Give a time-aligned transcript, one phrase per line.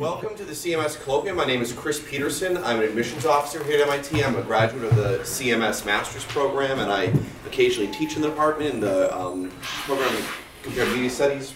[0.00, 1.36] Welcome to the CMS Colloquium.
[1.36, 2.56] My name is Chris Peterson.
[2.56, 4.24] I'm an admissions officer here at MIT.
[4.24, 7.12] I'm a graduate of the CMS Master's Program, and I
[7.46, 11.54] occasionally teach in the department in the um, program of Comparative Media Studies.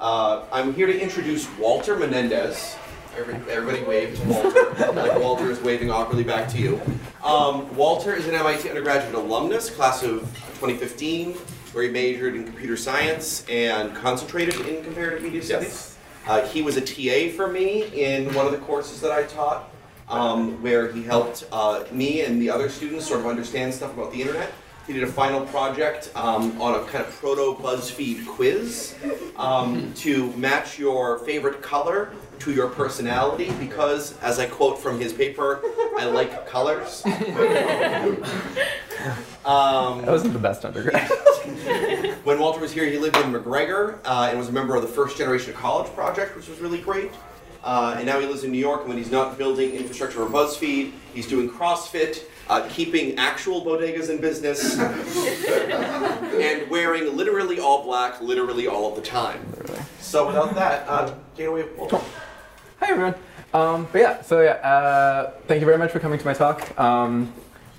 [0.00, 2.74] Uh, I'm here to introduce Walter Menendez.
[3.16, 6.80] Everybody, everybody wave to Walter, like Walter is waving awkwardly back to you.
[7.22, 10.22] Um, Walter is an MIT undergraduate alumnus, class of
[10.58, 11.34] 2015,
[11.70, 15.87] where he majored in computer science and concentrated in comparative media studies.
[16.28, 19.70] Uh, he was a TA for me in one of the courses that I taught,
[20.10, 24.12] um, where he helped uh, me and the other students sort of understand stuff about
[24.12, 24.52] the internet.
[24.86, 28.94] He did a final project um, on a kind of proto BuzzFeed quiz
[29.36, 35.12] um, to match your favorite color to your personality because, as I quote from his
[35.12, 35.60] paper,
[35.98, 37.04] I like colors.
[39.44, 41.10] Um, that wasn't the best undergrad.
[42.24, 44.88] when Walter was here, he lived in MacGregor uh, and was a member of the
[44.88, 47.12] First Generation College Project, which was really great.
[47.64, 50.30] Uh, and now he lives in New York, and when he's not building infrastructure for
[50.30, 58.20] BuzzFeed, he's doing CrossFit, uh, keeping actual bodegas in business, and wearing literally all black,
[58.20, 59.40] literally all of the time.
[60.00, 62.00] So without that, uh, take it away, Walter.
[62.80, 63.16] Hi everyone.
[63.52, 66.78] Um, but yeah, so yeah, uh, thank you very much for coming to my talk.
[66.78, 67.32] Um,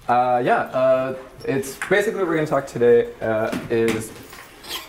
[0.09, 4.11] uh, yeah, uh, it's basically what we're going to talk today uh, is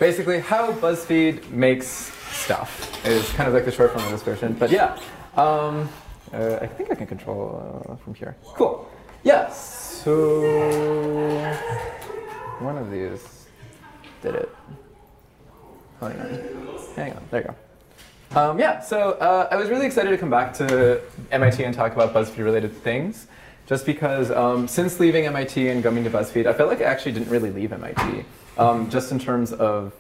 [0.01, 3.07] basically how BuzzFeed makes stuff.
[3.07, 4.55] Is kind of like the short form of this version.
[4.55, 4.99] But yeah,
[5.37, 5.89] um,
[6.33, 8.37] uh, I think I can control uh, from here.
[8.43, 8.91] Cool.
[9.23, 9.49] Yeah.
[9.53, 10.41] So
[12.59, 13.47] one of these
[14.23, 14.55] did it.
[16.01, 16.29] Hang on.
[16.97, 17.23] Hang on.
[17.31, 17.55] There you go.
[18.33, 21.01] Um, yeah, so uh, I was really excited to come back to
[21.33, 23.27] MIT and talk about BuzzFeed related things
[23.67, 27.11] just because um, since leaving MIT and coming to BuzzFeed, I felt like I actually
[27.11, 28.25] didn't really leave MIT,
[28.57, 29.93] um, just in terms of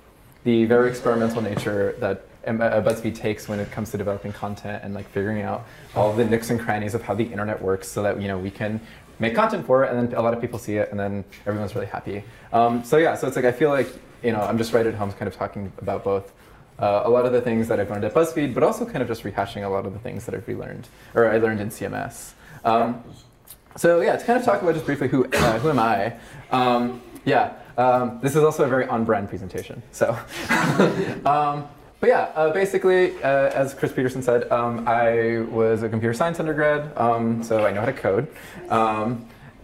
[0.44, 4.94] the very experimental nature that uh, BuzzFeed takes when it comes to developing content and
[4.94, 8.22] like figuring out all the nooks and crannies of how the internet works, so that
[8.22, 8.80] you know we can
[9.18, 11.74] make content for it, and then a lot of people see it, and then everyone's
[11.74, 12.22] really happy.
[12.52, 13.88] Um, so yeah, so it's like I feel like
[14.22, 16.32] you know I'm just right at home, kind of talking about both.
[16.80, 19.08] Uh, a lot of the things that I've learned at BuzzFeed, but also kind of
[19.08, 22.32] just rehashing a lot of the things that I've relearned, or I learned in CMS.
[22.64, 23.04] Um,
[23.76, 26.16] so yeah, to kind of talk about just briefly who, uh, who am I?
[26.50, 29.82] Um, yeah, um, this is also a very on-brand presentation.
[29.92, 30.10] So,
[31.26, 31.68] um,
[32.00, 36.40] but yeah, uh, basically, uh, as Chris Peterson said, um, I was a computer science
[36.40, 38.26] undergrad, um, so I know how to code.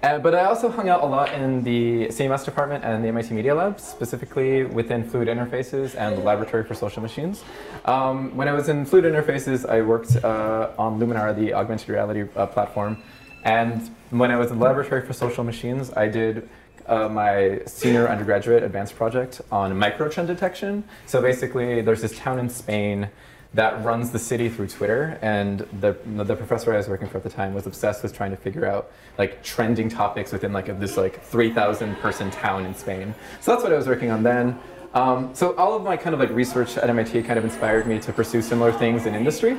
[0.03, 3.09] Um, and, but I also hung out a lot in the CMS department and the
[3.09, 7.43] MIT Media Lab, specifically within fluid interfaces and the Laboratory for Social Machines.
[7.85, 12.47] when I was in fluid interfaces, I worked uh, on LuminAR, the augmented reality uh,
[12.47, 13.03] platform,
[13.45, 16.49] and when I was in the Laboratory for Social Machines, I did
[16.87, 20.85] uh, my senior undergraduate advanced project on microtrend detection.
[21.07, 23.09] So basically, there's this town in Spain
[23.57, 27.23] that runs the city through Twitter, and the the professor I was working for at
[27.23, 30.97] the time was obsessed with trying to figure out like trending topics within like this
[30.99, 33.15] like 3,000 person town in Spain.
[33.41, 34.59] So that's what I was working on then.
[34.93, 37.99] Um, so all of my kind of like research at MIT kind of inspired me
[37.99, 39.59] to pursue similar things in industry.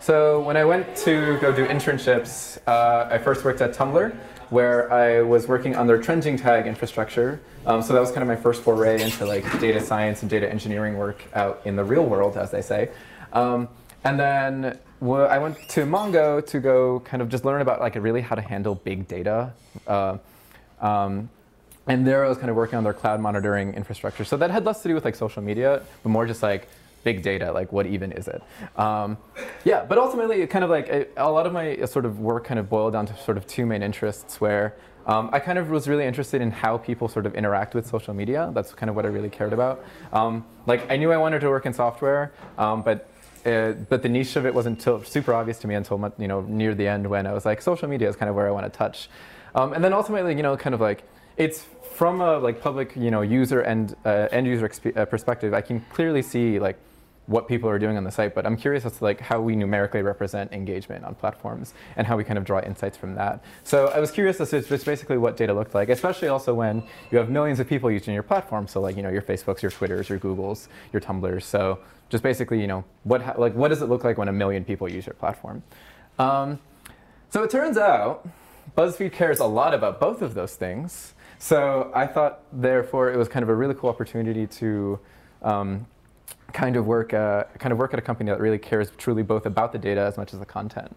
[0.00, 4.14] So when I went to go do internships, uh, I first worked at Tumblr,
[4.50, 7.40] where I was working on their trending tag infrastructure.
[7.66, 10.50] Um, so that was kind of my first foray into like data science and data
[10.50, 12.90] engineering work out in the real world, as they say.
[13.32, 13.68] Um,
[14.04, 18.20] and then I went to Mongo to go kind of just learn about like really
[18.20, 19.52] how to handle big data.
[19.86, 20.18] Uh,
[20.80, 21.30] um,
[21.86, 24.24] and there I was kind of working on their cloud monitoring infrastructure.
[24.24, 26.68] So that had less to do with like social media, but more just like
[27.02, 28.42] big data, like what even is it?
[28.76, 29.16] Um,
[29.64, 32.20] yeah, but ultimately, it kind of like a, a, lot of my uh, sort of
[32.20, 34.74] work kind of boiled down to sort of two main interests where
[35.06, 38.12] um, I kind of was really interested in how people sort of interact with social
[38.12, 38.50] media.
[38.54, 39.84] That's kind of what I really cared about.
[40.12, 43.09] Um, like I knew I wanted to work in software, um, but
[43.46, 46.74] uh, but the niche of it wasn't super obvious to me until you know near
[46.74, 48.76] the end when I was like social media is kind of where I want to
[48.76, 49.08] touch.
[49.54, 51.02] Um, and then ultimately, you know, kind of like
[51.36, 55.60] it's from a like public you know user and uh, end user uh, perspective, I
[55.60, 56.78] can clearly see like
[57.30, 59.54] what people are doing on the site, but I'm curious as to like how we
[59.54, 63.44] numerically represent engagement on platforms and how we kind of draw insights from that.
[63.62, 66.82] So I was curious as to just basically what data looked like, especially also when
[67.12, 68.66] you have millions of people using your platform.
[68.66, 71.44] So like you know your Facebooks, your Twitters, your Googles, your Tumblrs.
[71.44, 71.78] So
[72.08, 74.88] just basically you know what like what does it look like when a million people
[74.88, 75.62] use your platform?
[76.18, 76.58] Um,
[77.28, 78.28] so it turns out
[78.76, 81.14] BuzzFeed cares a lot about both of those things.
[81.38, 84.98] So I thought, therefore, it was kind of a really cool opportunity to
[85.42, 85.86] um,
[86.52, 89.46] kind of work uh, kind of work at a company that really cares truly both
[89.46, 90.96] about the data as much as the content.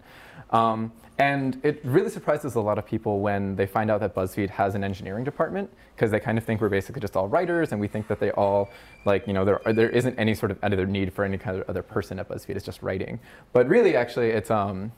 [0.49, 4.49] Um, and it really surprises a lot of people when they find out that BuzzFeed
[4.49, 7.79] has an engineering department because they kind of think we're basically just all writers and
[7.79, 8.69] we think that they all
[9.05, 11.69] like you know there there isn't any sort of other need for any kind of
[11.69, 12.55] other person at BuzzFeed.
[12.55, 13.19] It's just writing.
[13.51, 14.91] But really, actually, it's um,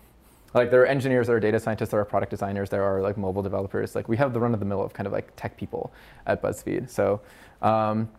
[0.53, 3.17] like there are engineers, there are data scientists, there are product designers, there are like
[3.17, 3.93] mobile developers.
[3.93, 5.91] Like we have the run of the mill of kind of like tech people
[6.25, 6.89] at BuzzFeed.
[6.89, 7.19] So
[7.61, 8.09] um,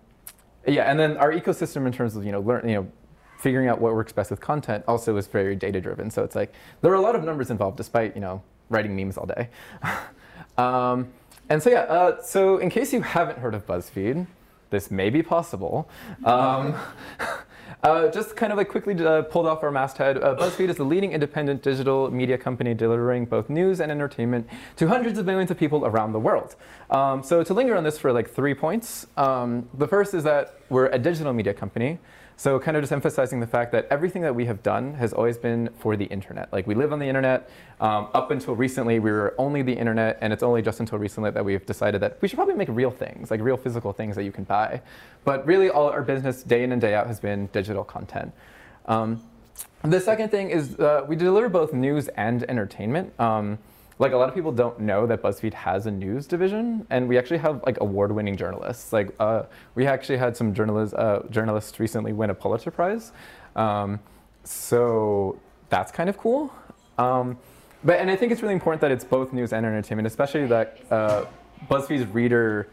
[0.66, 2.88] yeah, and then our ecosystem in terms of you know you know
[3.38, 6.10] figuring out what works best with content also is very data driven.
[6.10, 9.16] So it's like there are a lot of numbers involved, despite you know writing memes
[9.16, 9.48] all day.
[10.58, 11.08] um,
[11.48, 14.26] and so yeah, uh, so in case you haven't heard of BuzzFeed,
[14.70, 15.88] this may be possible.
[16.24, 16.74] Um,
[17.82, 20.22] uh, just kind of like quickly uh, pulled off our masthead.
[20.22, 24.88] Uh, BuzzFeed is the leading independent digital media company delivering both news and entertainment to
[24.88, 26.56] hundreds of millions of people around the world.
[26.90, 30.58] Um, so to linger on this for like three points, um, the first is that
[30.68, 31.98] we're a digital media company.
[32.38, 35.38] So kind of just emphasizing the fact that everything that we have done has always
[35.38, 36.52] been for the internet.
[36.52, 37.48] Like we live on the internet.
[37.80, 41.30] Um, up until recently, we were only the internet, and it's only just until recently
[41.30, 44.24] that we've decided that we should probably make real things, like real physical things that
[44.24, 44.82] you can buy.
[45.24, 48.32] But really, all our business, day in and day out, has been digital content.
[48.84, 49.22] Um,
[49.82, 53.18] the second thing is uh, we deliver both news and entertainment.
[53.18, 53.58] Um,
[53.98, 57.16] like a lot of people don't know that BuzzFeed has a news division, and we
[57.16, 58.92] actually have like award-winning journalists.
[58.92, 59.44] Like uh,
[59.74, 63.12] we actually had some journalists uh, journalists recently win a Pulitzer Prize,
[63.54, 63.98] um,
[64.44, 65.40] so
[65.70, 66.52] that's kind of cool.
[66.98, 67.38] Um,
[67.84, 70.78] but and I think it's really important that it's both news and entertainment, especially that
[70.90, 71.24] uh,
[71.70, 72.68] BuzzFeed's reader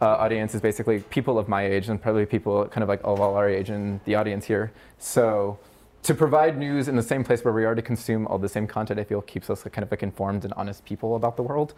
[0.00, 3.20] uh, audience is basically people of my age and probably people kind of like of
[3.20, 4.72] all our age in the audience here.
[4.98, 5.58] So
[6.04, 9.00] to provide news in the same place where we already consume all the same content,
[9.00, 11.74] I feel keeps us kind of like informed and honest people about the world.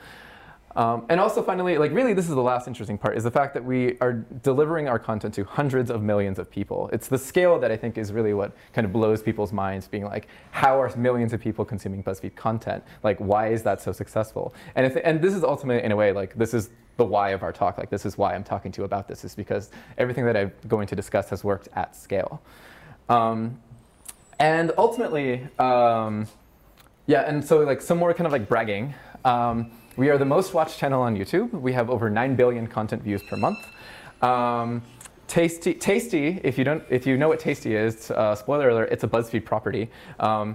[0.74, 3.54] Um, and also finally, like really this is the last interesting part, is the fact
[3.54, 6.90] that we are delivering our content to hundreds of millions of people.
[6.92, 10.04] It's the scale that I think is really what kind of blows people's minds, being
[10.04, 12.84] like, how are millions of people consuming BuzzFeed content?
[13.02, 14.54] Like, why is that so successful?
[14.74, 16.68] And, if, and this is ultimately, in a way, like this is
[16.98, 17.78] the why of our talk.
[17.78, 20.52] Like this is why I'm talking to you about this, is because everything that I'm
[20.66, 22.42] going to discuss has worked at scale.
[23.08, 23.60] Um,
[24.38, 26.26] and ultimately, um,
[27.06, 28.94] yeah, and so like some more kind of like bragging.
[29.24, 31.50] Um, we are the most watched channel on YouTube.
[31.52, 33.58] We have over 9 billion content views per month.
[34.22, 34.82] Um,
[35.26, 39.04] Tasty, Tasty, if you don't, if you know what Tasty is, uh, spoiler alert, it's
[39.04, 39.90] a BuzzFeed property.
[40.20, 40.54] Um,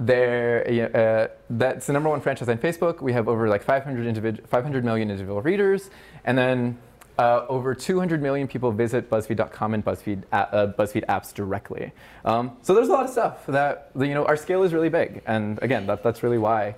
[0.00, 0.64] there,
[0.94, 3.00] uh, that's the number one franchise on Facebook.
[3.00, 5.90] We have over like 500, 500 million individual readers,
[6.24, 6.78] and then
[7.18, 11.92] uh, over 200 million people visit BuzzFeed.com and BuzzFeed, uh, BuzzFeed apps directly.
[12.24, 15.22] Um, so there's a lot of stuff that, you know, our scale is really big.
[15.26, 16.76] And again, that, that's really why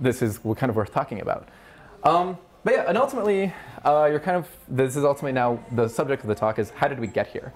[0.00, 1.48] this is kind of worth talking about.
[2.04, 3.52] Um, but yeah, and ultimately,
[3.84, 6.88] uh, you're kind of, this is ultimately now the subject of the talk is how
[6.88, 7.52] did we get here?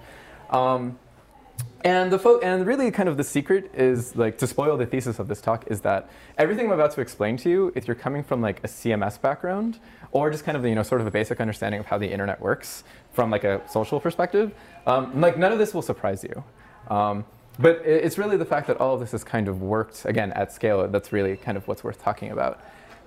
[0.50, 0.98] Um,
[1.82, 5.28] and the and really kind of the secret is like to spoil the thesis of
[5.28, 8.42] this talk is that everything I'm about to explain to you, if you're coming from
[8.42, 9.78] like a CMS background
[10.12, 12.40] or just kind of you know sort of a basic understanding of how the internet
[12.40, 14.52] works from like a social perspective,
[14.86, 16.44] um, like none of this will surprise you.
[16.88, 17.24] Um,
[17.58, 20.52] but it's really the fact that all of this has kind of worked again at
[20.52, 22.60] scale that's really kind of what's worth talking about.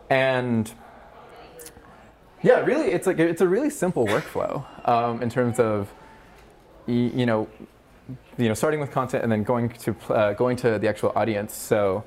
[0.09, 0.71] And
[2.41, 5.93] yeah, really, it's like it's a really simple workflow um, in terms of
[6.85, 7.47] you know
[8.37, 11.53] you know, starting with content and then going to uh, going to the actual audience.
[11.53, 12.03] So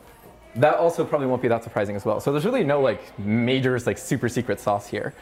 [0.57, 2.21] that also probably won't be that surprising as well.
[2.21, 5.15] So there's really no like major like super secret sauce here.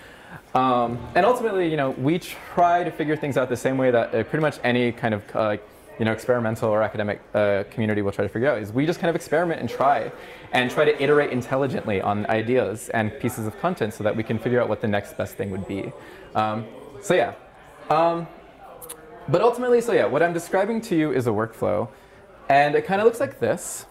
[0.55, 4.15] Um, and ultimately, you know, we try to figure things out the same way that
[4.15, 5.57] uh, pretty much any kind of uh,
[5.99, 8.59] you know experimental or academic uh, community will try to figure out.
[8.59, 10.11] Is we just kind of experiment and try,
[10.53, 14.39] and try to iterate intelligently on ideas and pieces of content so that we can
[14.39, 15.93] figure out what the next best thing would be.
[16.35, 16.67] Um,
[17.01, 17.35] so yeah.
[17.91, 18.27] Um,
[19.29, 21.89] but ultimately, so yeah, what I'm describing to you is a workflow.
[22.49, 23.87] And it kind of looks like this,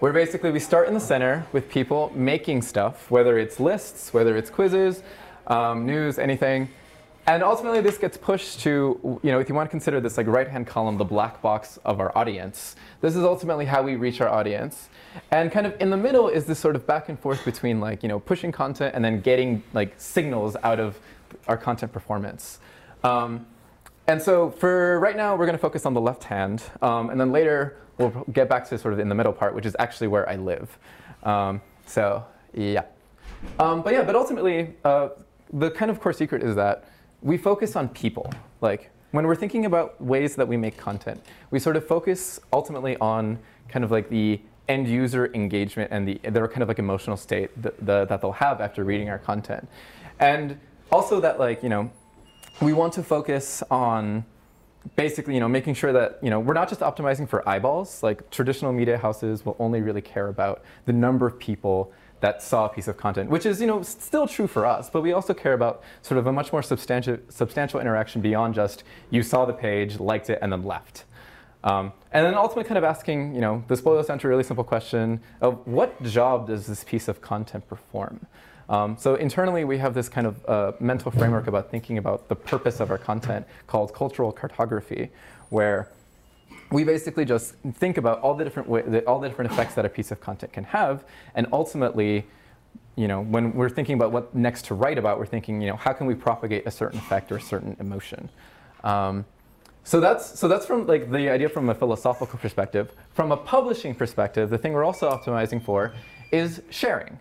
[0.00, 4.36] where basically we start in the center with people making stuff, whether it's lists, whether
[4.36, 5.02] it's quizzes,
[5.46, 6.68] um, news, anything.
[7.26, 10.26] And ultimately, this gets pushed to, you know, if you want to consider this like
[10.26, 12.74] right-hand column, the black box of our audience.
[13.02, 14.88] This is ultimately how we reach our audience.
[15.30, 18.02] And kind of in the middle is this sort of back and forth between like,
[18.02, 20.98] you know, pushing content and then getting like signals out of
[21.46, 22.60] our content performance.
[23.04, 23.46] Um,
[24.08, 26.62] and so for right now, we're going to focus on the left hand.
[26.82, 29.66] Um, and then later, we'll get back to sort of in the middle part, which
[29.66, 30.78] is actually where I live.
[31.22, 32.24] Um, so
[32.54, 32.84] yeah.
[33.58, 35.10] Um, but yeah, but ultimately, uh,
[35.52, 36.88] the kind of core secret is that
[37.22, 38.32] we focus on people.
[38.60, 42.96] Like when we're thinking about ways that we make content, we sort of focus ultimately
[42.98, 43.38] on
[43.68, 47.50] kind of like the end user engagement and the their kind of like emotional state
[47.62, 49.66] that, the, that they'll have after reading our content.
[50.18, 50.58] And
[50.90, 51.90] also that like, you know,
[52.60, 54.24] we want to focus on
[54.96, 58.02] basically, you know, making sure that you know we're not just optimizing for eyeballs.
[58.02, 62.66] Like traditional media houses will only really care about the number of people that saw
[62.66, 65.34] a piece of content, which is you know still true for us, but we also
[65.34, 69.52] care about sort of a much more substantial substantial interaction beyond just you saw the
[69.52, 71.04] page, liked it, and then left.
[71.64, 74.44] Um, and then ultimately kind of asking, you know, this boils down to a really
[74.44, 78.26] simple question of what job does this piece of content perform?
[78.68, 82.36] Um, so internally, we have this kind of uh, mental framework about thinking about the
[82.36, 85.10] purpose of our content called cultural cartography,
[85.48, 85.88] where
[86.70, 89.88] we basically just think about all the different way, all the different effects that a
[89.88, 92.26] piece of content can have, and ultimately,
[92.96, 95.76] you know, when we're thinking about what next to write about, we're thinking, you know,
[95.76, 98.28] how can we propagate a certain effect or a certain emotion?
[98.84, 99.24] Um,
[99.82, 102.92] so that's so that's from like the idea from a philosophical perspective.
[103.14, 105.94] From a publishing perspective, the thing we're also optimizing for
[106.30, 107.18] is sharing.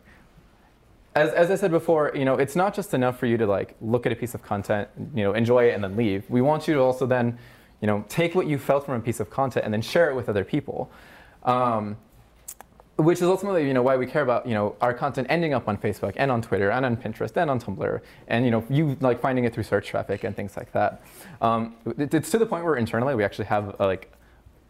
[1.17, 3.75] As, as I said before, you know, it's not just enough for you to like
[3.81, 6.29] look at a piece of content, you know, enjoy it and then leave.
[6.29, 7.37] We want you to also then
[7.81, 10.15] you know, take what you felt from a piece of content and then share it
[10.15, 10.89] with other people.
[11.43, 11.97] Um,
[12.95, 15.67] which is ultimately, you know, why we care about, you know, our content ending up
[15.67, 18.97] on Facebook and on Twitter and on Pinterest and on Tumblr, and you know, you
[19.01, 21.03] like finding it through search traffic and things like that.
[21.39, 24.11] Um, it, it's to the point where internally we actually have a, like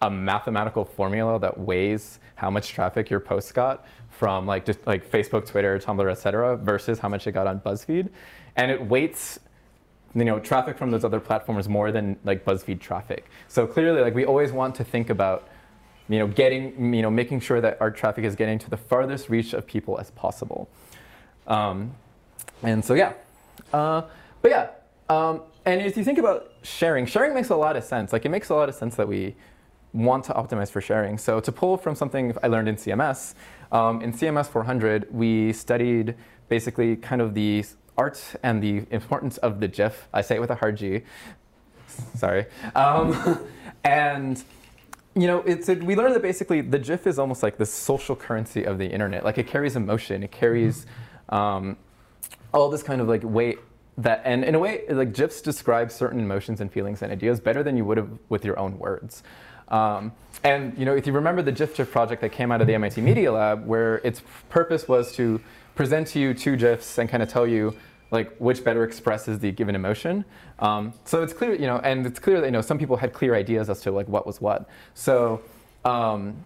[0.02, 3.86] a mathematical formula that weighs how much traffic your post got
[4.18, 7.60] from like just like Facebook, Twitter, Tumblr, et cetera, versus how much it got on
[7.60, 8.10] BuzzFeed,
[8.56, 9.40] and it weights
[10.16, 13.30] you know, traffic from those other platforms more than like BuzzFeed traffic.
[13.48, 15.48] So clearly, like we always want to think about,
[16.10, 19.30] you know, getting, you know, making sure that our traffic is getting to the farthest
[19.30, 20.70] reach of people as possible.
[21.46, 21.94] Um,
[22.64, 23.14] and so yeah,
[23.74, 24.04] uh,
[24.42, 24.70] but yeah,
[25.10, 28.12] um, and if you think about sharing, sharing makes a lot of sense.
[28.12, 29.36] Like it makes a lot of sense that we
[29.94, 31.18] want to optimize for sharing.
[31.18, 33.36] So to pull from something I learned in CMS,
[33.72, 36.16] um, in CMS 400, we studied
[36.50, 37.66] basically kind of the
[37.98, 40.08] art and the importance of the GIF.
[40.14, 41.02] I say it with a hard G.
[42.16, 42.46] Sorry.
[42.76, 43.40] Um,
[43.84, 44.44] and
[45.16, 48.16] you know, it's a, we learned that basically the GIF is almost like the social
[48.16, 49.26] currency of the internet.
[49.26, 50.86] Like it carries emotion, it carries
[51.30, 51.76] um,
[52.54, 53.58] all this kind of like weight
[53.98, 57.64] that, and in a way, like GIFs describe certain emotions and feelings and ideas better
[57.64, 59.24] than you would have with your own words.
[59.70, 60.12] Um,
[60.44, 62.76] and you know, if you remember the GIF GIF project that came out of the
[62.76, 65.42] MIT Media Lab, where its purpose was to
[65.76, 67.76] present to you two GIFs and kind of tell you
[68.10, 70.24] like which better expresses the given emotion.
[70.60, 73.14] Um, so it's clear, you know, and it's clear that you know some people had
[73.14, 74.70] clear ideas as to like what was what.
[74.94, 75.42] So.
[75.86, 76.46] Um,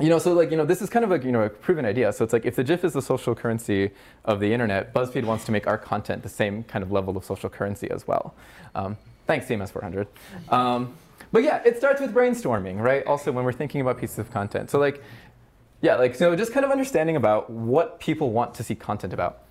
[0.00, 1.84] you know, so like, you know, this is kind of a, you know, a proven
[1.84, 2.12] idea.
[2.12, 3.90] So it's like if the GIF is the social currency
[4.24, 7.24] of the internet, BuzzFeed wants to make our content the same kind of level of
[7.24, 8.34] social currency as well.
[8.74, 8.96] Um,
[9.26, 10.08] thanks, CMS 400.
[10.48, 10.96] Um,
[11.34, 13.04] but yeah, it starts with brainstorming, right?
[13.08, 14.70] Also, when we're thinking about pieces of content.
[14.70, 15.02] So like,
[15.80, 19.42] yeah, like, so just kind of understanding about what people want to see content about.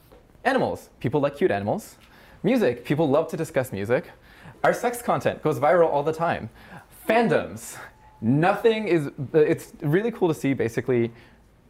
[0.46, 0.90] Animals.
[1.02, 1.98] People like cute animals.
[2.42, 2.86] Music.
[2.86, 4.12] People love to discuss music.
[4.63, 6.50] Our sex content goes viral all the time.
[7.06, 7.78] Fandoms.
[8.22, 11.12] Nothing is, it's really cool to see basically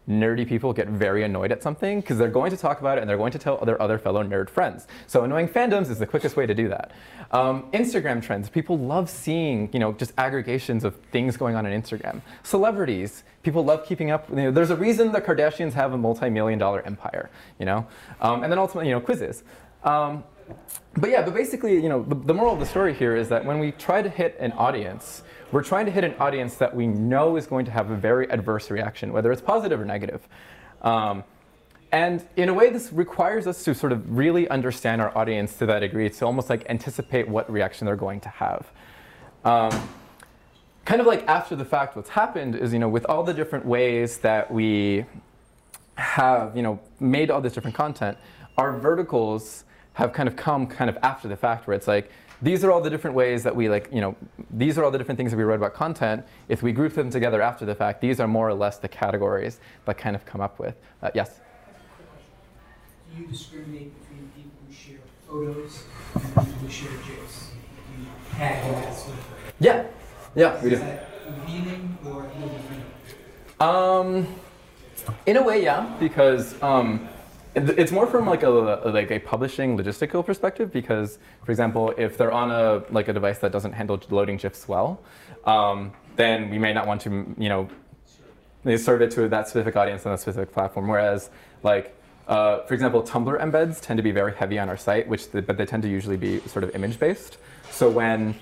[0.07, 3.09] nerdy people get very annoyed at something because they're going to talk about it and
[3.09, 4.87] they're going to tell their other fellow nerd friends.
[5.07, 6.91] So annoying fandoms is the quickest way to do that.
[7.31, 8.49] Um, Instagram trends.
[8.49, 12.21] People love seeing, you know, just aggregations of things going on on Instagram.
[12.43, 13.23] Celebrities.
[13.43, 14.29] People love keeping up.
[14.29, 17.29] You know, there's a reason the Kardashians have a multi-million dollar empire,
[17.59, 17.87] you know?
[18.21, 19.43] Um, and then ultimately, you know, quizzes.
[19.83, 20.23] Um,
[20.95, 23.45] but yeah, but basically, you know, the, the moral of the story here is that
[23.45, 26.87] when we try to hit an audience, we're trying to hit an audience that we
[26.87, 30.27] know is going to have a very adverse reaction, whether it's positive or negative.
[30.81, 31.23] Um,
[31.91, 35.67] and in a way, this requires us to sort of really understand our audience to
[35.67, 38.71] that degree, to almost like anticipate what reaction they're going to have.
[39.45, 39.89] Um,
[40.85, 43.63] kind of like after the fact, what's happened is, you know, with all the different
[43.63, 45.05] ways that we
[45.95, 48.17] have, you know, made all this different content,
[48.57, 52.09] our verticals have kind of come kind of after the fact, where it's like,
[52.43, 54.15] these are all the different ways that we like, you know,
[54.51, 56.25] these are all the different things that we wrote about content.
[56.49, 59.61] If we group them together after the fact, these are more or less the categories
[59.85, 60.75] that kind of come up with.
[61.01, 61.39] Uh, yes?
[63.15, 65.83] Do you discriminate between people who share photos
[66.15, 67.47] and people who share GIFs?
[67.47, 69.15] Do you tag that with
[69.59, 69.85] Yeah,
[70.35, 70.75] yeah, we do.
[70.75, 72.83] Is that revealing or revealing?
[73.61, 74.27] Um,
[75.25, 77.07] in a way, yeah, because um,
[77.55, 82.31] it's more from like a like a publishing logistical perspective because, for example, if they're
[82.31, 85.01] on a like a device that doesn't handle loading GIFs well,
[85.45, 87.69] um, then we may not want to you know
[88.77, 90.87] serve it to that specific audience on a specific platform.
[90.87, 91.29] Whereas
[91.61, 91.95] like
[92.27, 95.41] uh, for example, Tumblr embeds tend to be very heavy on our site, which the,
[95.41, 97.37] but they tend to usually be sort of image based.
[97.69, 98.35] So when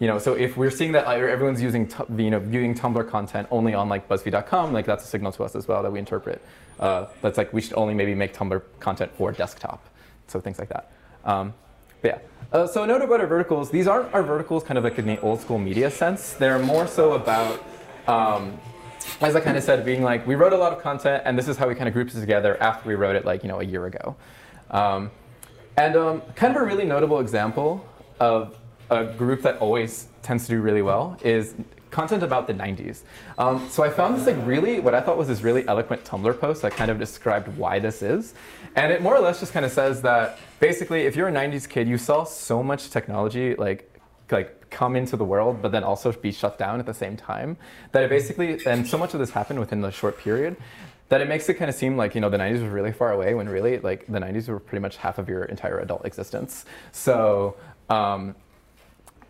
[0.00, 3.74] you know, so if we're seeing that everyone's using, you know, viewing Tumblr content only
[3.74, 6.42] on like BuzzFeed.com, like that's a signal to us as well that we interpret.
[6.80, 9.86] Uh, that's like we should only maybe make Tumblr content for desktop,
[10.26, 10.90] so things like that.
[11.24, 11.52] Um,
[12.02, 12.18] But yeah.
[12.52, 13.70] Uh, so a note about our verticals.
[13.70, 16.32] These aren't our verticals kind of like in the old school media sense.
[16.32, 17.62] They're more so about,
[18.08, 18.58] um,
[19.20, 21.46] as I kind of said, being like, we wrote a lot of content and this
[21.46, 23.60] is how we kind of grouped it together after we wrote it like, you know,
[23.60, 24.16] a year ago.
[24.70, 25.10] Um,
[25.76, 27.84] and um, kind of a really notable example
[28.18, 28.56] of
[28.90, 31.54] a group that always tends to do really well is
[31.90, 33.02] content about the 90s.
[33.38, 36.38] Um, so I found this like really, what I thought was this really eloquent Tumblr
[36.40, 38.34] post that kind of described why this is.
[38.76, 41.68] And it more or less just kind of says that basically if you're a 90s
[41.68, 43.86] kid, you saw so much technology like
[44.30, 47.56] like come into the world, but then also be shut down at the same time.
[47.90, 50.56] That it basically, and so much of this happened within the short period,
[51.08, 53.12] that it makes it kind of seem like you know the 90s was really far
[53.12, 56.64] away when really like the 90s were pretty much half of your entire adult existence.
[56.92, 57.56] So
[57.88, 58.36] um,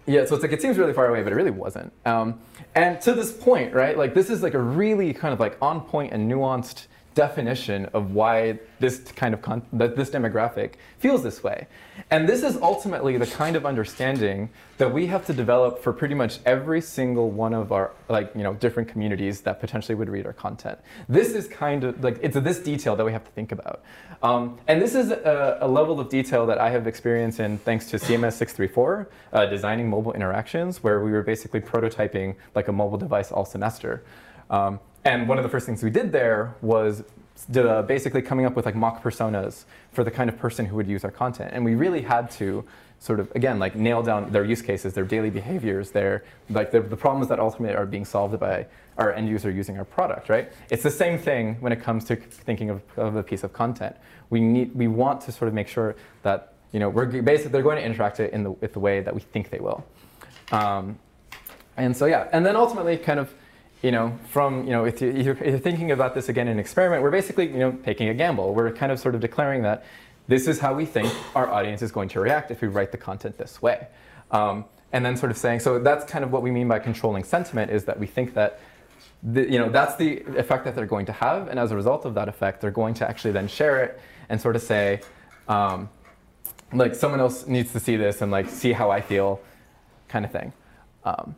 [0.07, 1.92] yeah, so it's like it seems really far away, but it really wasn't.
[2.04, 2.40] Um,
[2.75, 5.80] and to this point, right, like this is like a really kind of like on
[5.83, 11.42] point and nuanced definition of why this kind of con- that this demographic feels this
[11.42, 11.66] way.
[12.11, 16.14] And this is ultimately the kind of understanding that we have to develop for pretty
[16.14, 20.25] much every single one of our like you know different communities that potentially would read
[20.25, 20.78] our content.
[21.09, 23.83] This is kind of like it's this detail that we have to think about.
[24.23, 27.87] Um, and this is a, a, level of detail that I have experience in thanks
[27.91, 32.99] to CMS 634, uh, designing mobile interactions, where we were basically prototyping like a mobile
[32.99, 34.05] device all semester.
[34.50, 37.03] Um, and one of the first things we did there was
[37.57, 40.87] uh, basically coming up with like mock personas for the kind of person who would
[40.87, 41.53] use our content.
[41.55, 42.65] And we really had to
[42.99, 46.83] sort of, again, like nail down their use cases, their daily behaviors, their, like the,
[46.83, 48.67] the problems that ultimately are being solved by
[49.00, 50.52] our end user using our product, right?
[50.69, 53.97] It's the same thing when it comes to thinking of, of a piece of content.
[54.28, 57.62] We need, we want to sort of make sure that, you know, we're basically, they're
[57.62, 59.85] going to interact it in the, with the way that we think they will.
[60.52, 60.99] Um,
[61.76, 63.33] and so, yeah, and then ultimately kind of,
[63.83, 67.11] you know, from, you know, if, you, you're thinking about this again in experiment, we're
[67.11, 68.54] basically, you know, taking a gamble.
[68.54, 69.85] We're kind of sort of declaring that
[70.28, 72.99] this is how we think our audience is going to react if we write the
[72.99, 73.88] content this way.
[74.30, 77.25] Um, and then sort of saying, so that's kind of what we mean by controlling
[77.25, 78.61] sentiment is that we think that,
[79.23, 81.49] the, you know, that's the effect that they're going to have.
[81.49, 84.41] And as a result of that effect, they're going to actually then share it and
[84.41, 85.00] sort of say,
[85.49, 85.89] um,
[86.73, 89.41] like someone else needs to see this and like see how I feel
[90.09, 90.53] kind of thing.
[91.05, 91.35] Um,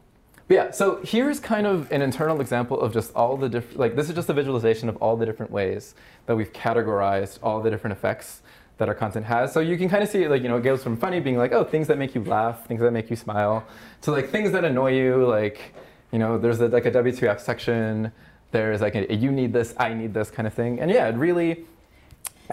[0.48, 3.96] but yeah, so here's kind of an internal example of just all the different, like
[3.96, 5.94] this is just a visualization of all the different ways
[6.26, 8.42] that we've categorized all the different effects
[8.78, 9.52] that our content has.
[9.52, 11.52] So you can kind of see like, you know, it goes from funny being like,
[11.52, 13.64] oh, things that make you laugh, things that make you smile,
[14.02, 15.74] to like things that annoy you, like,
[16.12, 18.12] you know, there's a, like a WTF section,
[18.52, 20.78] there's like a, you need this, I need this kind of thing.
[20.78, 21.64] And yeah, it really,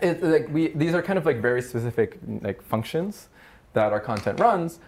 [0.01, 3.27] it, like we, these are kind of like very specific like functions
[3.73, 4.79] that our content runs.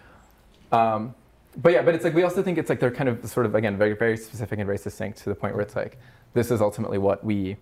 [0.72, 1.14] Um,
[1.56, 3.54] but yeah, but it's like we also think it's like they're kind of sort of
[3.54, 5.98] again very very specific and very succinct to the point where it's like
[6.32, 7.58] this is ultimately what we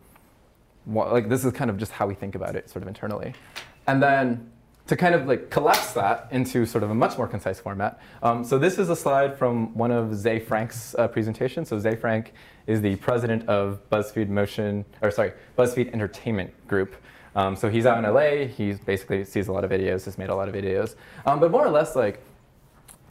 [0.87, 3.35] want, like this is kind of just how we think about it sort of internally,
[3.89, 4.49] and then
[4.91, 8.01] to kind of like collapse that into sort of a much more concise format.
[8.25, 11.69] Um, so this is a slide from one of Ze Frank's uh, presentations.
[11.69, 12.33] So Ze Frank
[12.67, 16.97] is the president of BuzzFeed Motion, or sorry, BuzzFeed Entertainment Group.
[17.37, 18.47] Um, so he's out in LA.
[18.49, 21.53] He basically sees a lot of videos, has made a lot of videos, um, but
[21.53, 22.21] more or less like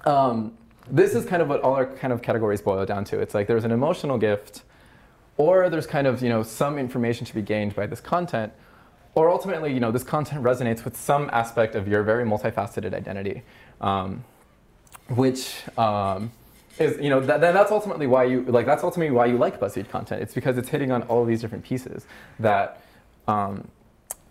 [0.04, 0.58] um,
[0.92, 3.20] this is kind of what all our kind of categories boil down to.
[3.20, 4.64] It's like there's an emotional gift,
[5.38, 8.52] or there's kind of you know some information to be gained by this content,
[9.16, 13.44] or ultimately you know this content resonates with some aspect of your very multifaceted identity,
[13.82, 14.24] um,
[15.08, 16.32] which um,
[16.78, 19.90] is you know that, that's ultimately why you like that's ultimately why you like BuzzFeed
[19.90, 20.22] content.
[20.22, 22.06] It's because it's hitting on all these different pieces
[22.40, 22.82] that.
[23.28, 23.68] Um,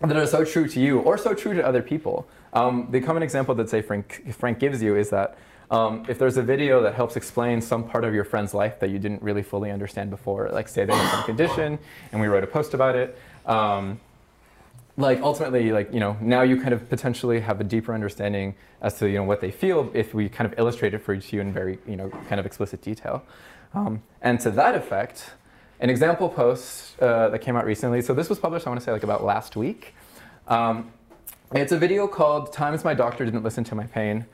[0.01, 2.29] that are so true to you or so true to other people.
[2.53, 5.37] Um, the common example that Ze Frank, Frank gives you is that
[5.71, 8.91] um, if there's a video that helps explain some part of your friend's life that
[8.91, 11.79] you didn't really fully understand before, like say they have some condition
[12.13, 14.01] and we wrote a post about it, um,
[14.99, 18.99] like ultimately, like you know, now you kind of potentially have a deeper understanding as
[18.99, 21.53] to you know what they feel if we kind of illustrate it for you in
[21.53, 23.23] very you know kind of explicit detail.
[23.75, 25.31] Um, and to that effect,
[25.79, 28.03] an example post uh, that came out recently.
[28.03, 29.95] So this was published, I want to say, like about last week.
[30.49, 30.91] Um,
[31.53, 34.27] it's a video called "Times My Doctor Didn't Listen to My Pain."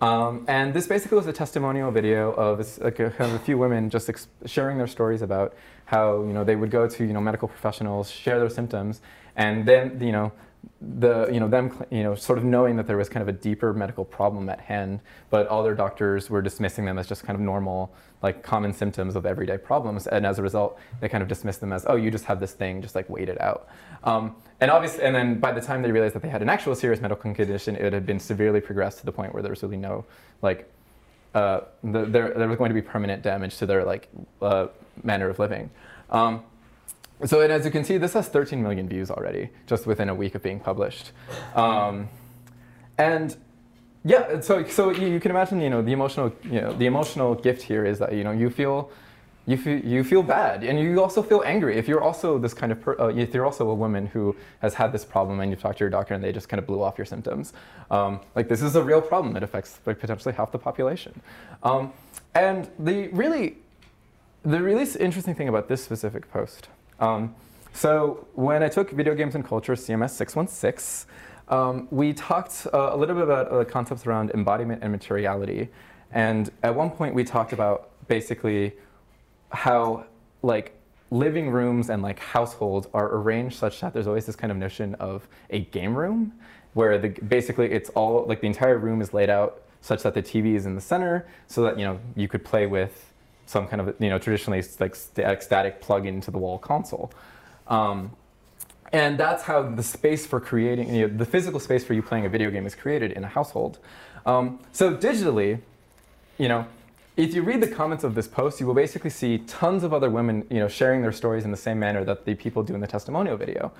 [0.00, 4.10] Um, and this basically was a testimonial video of a, of a few women just
[4.46, 8.10] sharing their stories about how you know they would go to you know medical professionals,
[8.10, 9.00] share their symptoms,
[9.36, 10.32] and then you know
[10.80, 13.32] the you know them you know sort of knowing that there was kind of a
[13.38, 17.34] deeper medical problem at hand, but all their doctors were dismissing them as just kind
[17.34, 17.92] of normal
[18.22, 21.72] like common symptoms of everyday problems, and as a result, they kind of dismissed them
[21.72, 23.68] as oh you just have this thing, just like wait it out.
[24.04, 26.74] Um, and obviously, and then by the time they realized that they had an actual
[26.74, 29.76] serious medical condition, it had been severely progressed to the point where there was really
[29.76, 30.04] no
[30.42, 30.70] like
[31.34, 34.08] uh, the, there there was going to be permanent damage to their like
[34.40, 34.68] uh,
[35.02, 35.70] manner of living.
[36.10, 36.42] Um,
[37.24, 40.14] so and as you can see, this has 13 million views already, just within a
[40.14, 41.12] week of being published.
[41.54, 42.08] Um,
[42.98, 43.36] and
[44.04, 47.62] Yeah, so so you, can imagine, you know, the emotional, you know, the emotional gift
[47.62, 48.90] here is that you know you feel,
[49.46, 51.76] you feel you feel bad, and you also feel angry.
[51.76, 54.72] If you're also this kind of, per, uh, if you're also a woman who has
[54.72, 56.82] had this problem, and you've talked to your doctor, and they just kind of blew
[56.82, 57.52] off your symptoms,
[57.90, 59.36] um, like this is a real problem.
[59.36, 61.20] It affects like potentially half the population,
[61.62, 61.92] um,
[62.34, 63.58] and the really,
[64.44, 66.68] the really interesting thing about this specific post.
[67.00, 67.34] Um,
[67.72, 71.10] so when I took video games and culture, CMS 616.
[71.48, 75.68] Um, we talked uh, a little bit about uh, concepts around embodiment and materiality.
[76.12, 78.72] And at one point, we talked about basically
[79.50, 80.04] how
[80.42, 80.76] like
[81.10, 84.94] living rooms and like households are arranged such that there's always this kind of notion
[84.96, 86.32] of a game room
[86.74, 90.22] where the, basically it's all like the entire room is laid out such that the
[90.22, 93.09] TV is in the center so that you know you could play with
[93.50, 97.12] some kind of you know traditionally like static plug into the wall console.
[97.66, 98.12] Um,
[98.92, 102.26] and that's how the space for creating, you know, the physical space for you playing
[102.26, 103.78] a video game is created in a household.
[104.26, 105.60] Um, so digitally,
[106.38, 106.66] you know,
[107.16, 110.10] if you read the comments of this post, you will basically see tons of other
[110.10, 112.80] women, you know, sharing their stories in the same manner that the people do in
[112.80, 113.72] the testimonial video,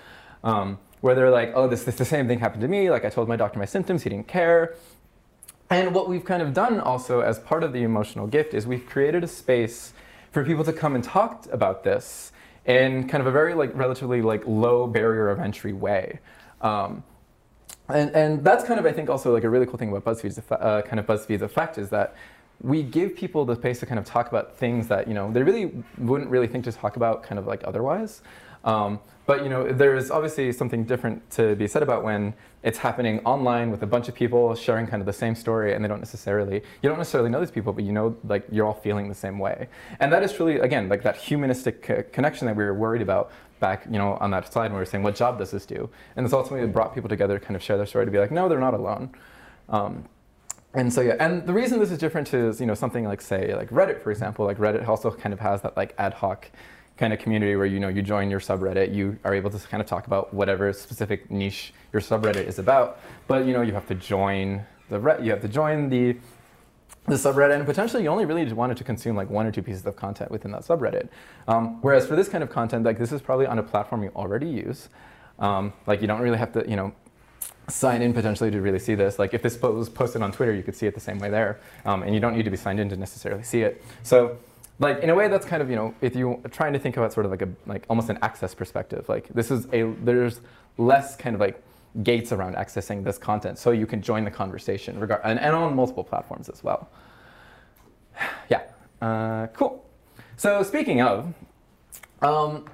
[0.45, 2.91] um, where they're like, "Oh, this, this the same thing happened to me.
[2.91, 4.75] Like I told my doctor my symptoms, he didn't care."
[5.71, 8.87] And what we've kind of done also as part of the emotional gift is we've
[8.87, 9.93] created a space
[10.33, 12.33] for people to come and talk about this
[12.67, 16.19] in kind of a very like relatively like low barrier of entry way.
[16.61, 17.05] Um,
[17.89, 20.41] and, and that's kind of I think also like a really cool thing about BuzzFeed's
[20.51, 22.17] uh, kind of BuzzFeed's effect is that
[22.61, 25.43] we give people the space to kind of talk about things that you know they
[25.43, 28.23] really wouldn't really think to talk about kind of like otherwise.
[28.65, 33.21] Um, but you know, there's obviously something different to be said about when it's happening
[33.21, 36.01] online with a bunch of people sharing kind of the same story, and they don't
[36.01, 39.15] necessarily you don't necessarily know these people, but you know like you're all feeling the
[39.15, 39.69] same way.
[40.01, 43.85] And that is truly again like that humanistic connection that we were worried about back
[43.87, 46.27] you know on that slide when we were saying what job does this do, and
[46.27, 48.49] this ultimately brought people together to kind of share their story to be like no,
[48.49, 49.11] they're not alone.
[49.69, 50.05] Um,
[50.75, 53.55] and so yeah, and the reason this is different is you know something like say
[53.55, 56.51] like Reddit for example, like Reddit also kind of has that like ad hoc
[57.01, 59.81] kind of community where you know you join your subreddit, you are able to kind
[59.81, 63.01] of talk about whatever specific niche your subreddit is about.
[63.27, 66.17] But you know you have to join the re- you have to join the
[67.07, 69.85] the subreddit, and potentially you only really wanted to consume like one or two pieces
[69.87, 71.09] of content within that subreddit.
[71.49, 74.13] Um, whereas for this kind of content, like this is probably on a platform you
[74.15, 74.91] already use.
[75.39, 76.93] Um, like you don't really have to, you know,
[77.69, 79.19] sign in potentially to really see this.
[79.19, 81.61] Like if this was posted on Twitter, you could see it the same way there,
[81.87, 83.83] um, and you don't need to be signed in to necessarily see it.
[84.03, 84.37] So
[84.81, 87.13] like in a way that's kind of you know if you're trying to think about
[87.13, 90.41] sort of like a like almost an access perspective like this is a there's
[90.79, 91.63] less kind of like
[92.03, 95.77] gates around accessing this content so you can join the conversation regard and, and on
[95.77, 96.91] multiple platforms as well.
[98.49, 98.63] Yeah
[99.01, 99.85] uh, cool.
[100.37, 101.33] So speaking of
[102.23, 102.67] um,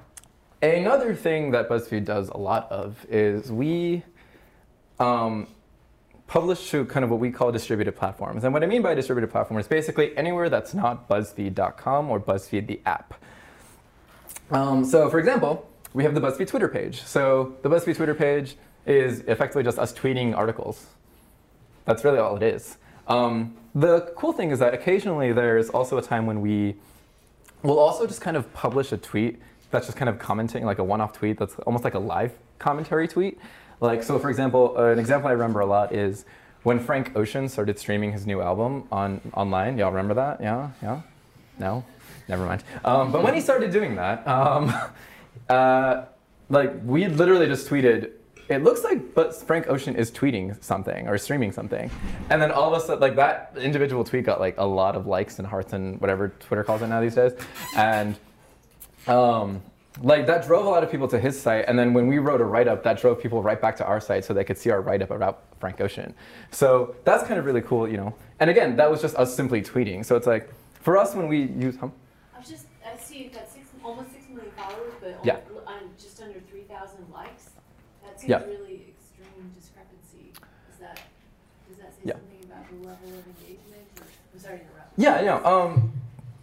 [0.61, 4.03] another thing that buzzfeed does a lot of is we
[4.99, 5.47] um,
[6.27, 8.43] published to kind of what we call distributed platforms.
[8.43, 12.67] And what I mean by distributed platform is basically anywhere that's not BuzzFeed.com or BuzzFeed
[12.67, 13.13] the app.
[14.51, 17.01] Um, so for example, we have the BuzzFeed Twitter page.
[17.03, 20.87] So the BuzzFeed Twitter page is effectively just us tweeting articles.
[21.85, 22.77] That's really all it is.
[23.07, 26.75] Um, the cool thing is that occasionally there's also a time when we
[27.63, 29.39] will also just kind of publish a tweet
[29.71, 33.07] that's just kind of commenting, like a one-off tweet that's almost like a live commentary
[33.07, 33.37] tweet.
[33.79, 36.25] Like, so for example, an example I remember a lot is
[36.63, 39.77] when Frank Ocean started streaming his new album on online.
[39.77, 40.41] Y'all remember that?
[40.41, 40.71] Yeah?
[40.81, 41.01] Yeah?
[41.59, 41.85] No?
[42.27, 42.63] Never mind.
[42.83, 44.73] Um, but when he started doing that, um,
[45.49, 46.05] uh,
[46.49, 48.11] like, we literally just tweeted,
[48.49, 51.89] it looks like but Frank Ocean is tweeting something or streaming something.
[52.29, 55.07] And then all of a sudden, like, that individual tweet got, like, a lot of
[55.07, 57.33] likes and hearts and whatever Twitter calls it now these days.
[57.75, 58.17] And,
[59.07, 59.61] um,
[60.01, 62.41] like that drove a lot of people to his site and then when we wrote
[62.41, 64.81] a write-up that drove people right back to our site so they could see our
[64.81, 66.13] write-up about frank ocean
[66.51, 69.61] so that's kind of really cool you know and again that was just us simply
[69.61, 70.49] tweeting so it's like
[70.81, 71.89] for us when we use huh?
[72.35, 75.37] i was just i see you've got six almost six million followers but yeah.
[75.65, 77.51] on just under 3000 likes
[78.03, 78.43] that seems yeah.
[78.43, 80.31] really extreme discrepancy
[80.71, 80.99] is that
[81.67, 82.13] does that say yeah.
[82.13, 85.86] something about the level of engagement or, i'm sorry to interrupt yeah yeah um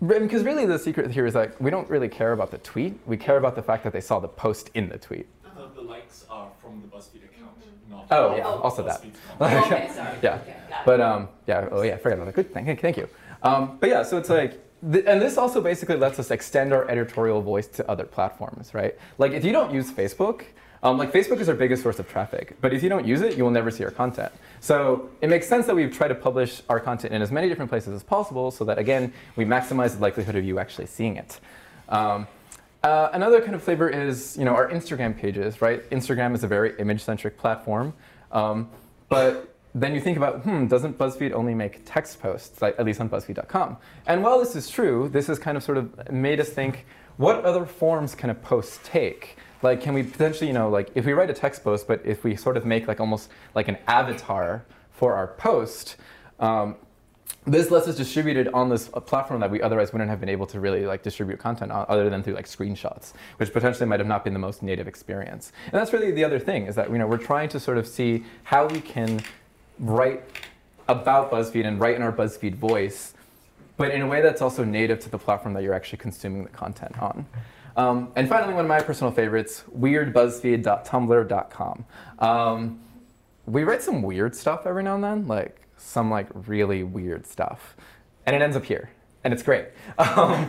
[0.07, 2.99] because really the secret here is like we don't really care about the tweet.
[3.07, 5.27] We care about the fact that they saw the post in the tweet.
[5.45, 7.53] Uh, the likes are from the BuzzFeed account,
[7.91, 9.05] not Oh yeah, also that.
[9.41, 10.19] okay, sorry.
[10.23, 11.69] yeah, Okay, got but um, yeah.
[11.71, 12.35] Oh yeah, forget about that.
[12.35, 13.09] Good, thank, thank you.
[13.43, 14.53] Um, but yeah, so it's like,
[14.91, 18.97] th- and this also basically lets us extend our editorial voice to other platforms, right?
[19.19, 20.45] Like if you don't use Facebook,
[20.85, 23.39] um, like Facebook is our biggest source of traffic, but if you don't use it,
[23.39, 24.31] you will never see our content.
[24.61, 27.71] So it makes sense that we try to publish our content in as many different
[27.71, 31.41] places as possible so that, again, we maximize the likelihood of you actually seeing it.
[31.89, 32.27] Um,
[32.83, 35.89] uh, another kind of flavor is, you know, our Instagram pages, right?
[35.89, 37.95] Instagram is a very image-centric platform,
[38.31, 38.69] um,
[39.09, 43.01] but then you think about, hmm, doesn't BuzzFeed only make text posts, like, at least
[43.01, 43.79] on BuzzFeed.com?
[44.07, 46.85] And while this is true, this has kind of sort of made us think,
[47.17, 49.39] what other forms can a post take?
[49.65, 52.23] Like, can we potentially, you know, like, if we write a text post, but if
[52.23, 55.97] we sort of make like almost like an avatar for our post,
[56.39, 56.77] um,
[57.47, 60.29] this lets us distribute it on this uh, platform that we otherwise wouldn't have been
[60.29, 64.01] able to really like distribute content on other than through like screenshots, which potentially might
[64.01, 65.51] have not been the most native experience.
[65.73, 67.87] And that's really the other thing is that you know we're trying to sort of
[67.87, 69.23] see how we can
[69.79, 70.23] write
[70.89, 73.15] about BuzzFeed and write in our BuzzFeed voice,
[73.79, 76.51] but in a way that's also native to the platform that you're actually consuming the
[76.51, 77.25] content on.
[77.77, 81.85] Um, and finally, one of my personal favorites, weirdbuzzfeed.tumblr.com.
[82.21, 82.81] Um,
[83.47, 87.77] we write some weird stuff every now and then, like some like really weird stuff,
[88.27, 88.91] and it ends up here,
[89.25, 89.69] and it's great.
[89.99, 90.49] Um,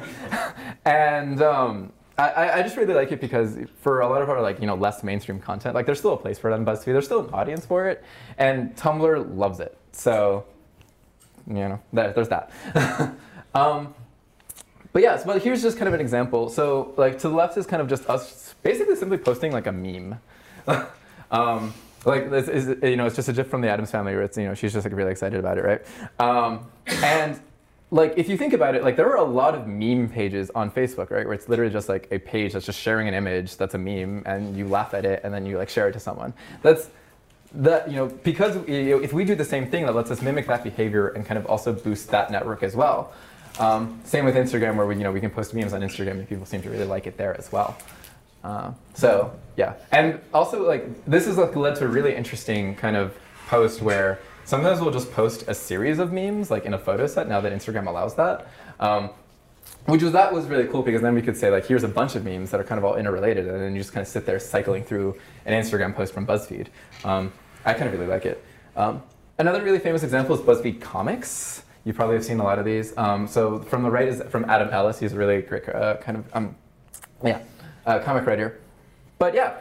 [0.85, 4.61] and um, I, I just really like it because for a lot of our like
[4.61, 6.85] you know less mainstream content, like there's still a place for it on BuzzFeed.
[6.85, 8.03] There's still an audience for it,
[8.37, 9.77] and Tumblr loves it.
[9.91, 10.45] So
[11.47, 12.51] you know there, there's that.
[13.53, 13.93] um,
[14.95, 16.47] but yes, but here's just kind of an example.
[16.47, 19.71] So like to the left is kind of just us basically simply posting like a
[19.73, 20.17] meme.
[21.31, 21.73] um,
[22.05, 24.37] like this is you know it's just a gif from the Addams family where it's
[24.37, 25.81] you know she's just like really excited about it, right?
[26.17, 26.65] Um,
[27.03, 27.37] and
[27.91, 30.71] like if you think about it, like there are a lot of meme pages on
[30.71, 31.25] Facebook, right?
[31.25, 34.23] Where it's literally just like a page that's just sharing an image that's a meme,
[34.25, 36.33] and you laugh at it, and then you like share it to someone.
[36.61, 36.89] That's
[37.53, 40.21] that you know because you know, if we do the same thing, that lets us
[40.21, 43.13] mimic that behavior and kind of also boost that network as well.
[43.59, 46.27] Um, same with Instagram, where we you know we can post memes on Instagram, and
[46.27, 47.77] people seem to really like it there as well.
[48.43, 52.95] Uh, so yeah, and also like this has like led to a really interesting kind
[52.95, 57.07] of post where sometimes we'll just post a series of memes like in a photo
[57.07, 58.47] set now that Instagram allows that.
[58.79, 59.09] Um,
[59.85, 62.15] which was that was really cool because then we could say like here's a bunch
[62.15, 64.25] of memes that are kind of all interrelated and then you just kind of sit
[64.25, 65.15] there cycling through
[65.45, 66.67] an Instagram post from BuzzFeed.
[67.03, 67.31] Um,
[67.65, 68.43] I kind of really like it.
[68.75, 69.01] Um,
[69.37, 71.63] another really famous example is BuzzFeed Comics.
[71.85, 72.97] You probably have seen a lot of these.
[72.97, 74.99] Um, so from the right is from Adam Ellis.
[74.99, 76.55] He's a really great uh, kind of um,
[77.23, 77.41] yeah
[77.85, 78.59] uh, comic writer.
[79.19, 79.57] But yeah,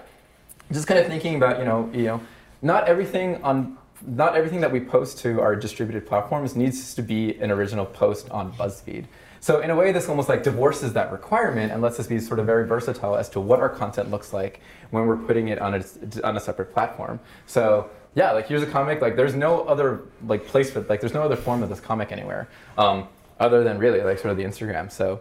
[0.72, 2.20] just kind of thinking about you know you know
[2.62, 7.36] not everything on not everything that we post to our distributed platforms needs to be
[7.36, 9.04] an original post on BuzzFeed.
[9.40, 12.40] So in a way, this almost like divorces that requirement and lets us be sort
[12.40, 14.60] of very versatile as to what our content looks like
[14.90, 15.84] when we're putting it on a
[16.26, 17.20] on a separate platform.
[17.46, 19.00] So yeah, like here's a comic.
[19.00, 22.12] Like there's no other like place for like there's no other form of this comic
[22.12, 22.48] anywhere
[22.78, 23.08] um,
[23.40, 24.90] other than really like sort of the Instagram.
[24.90, 25.20] So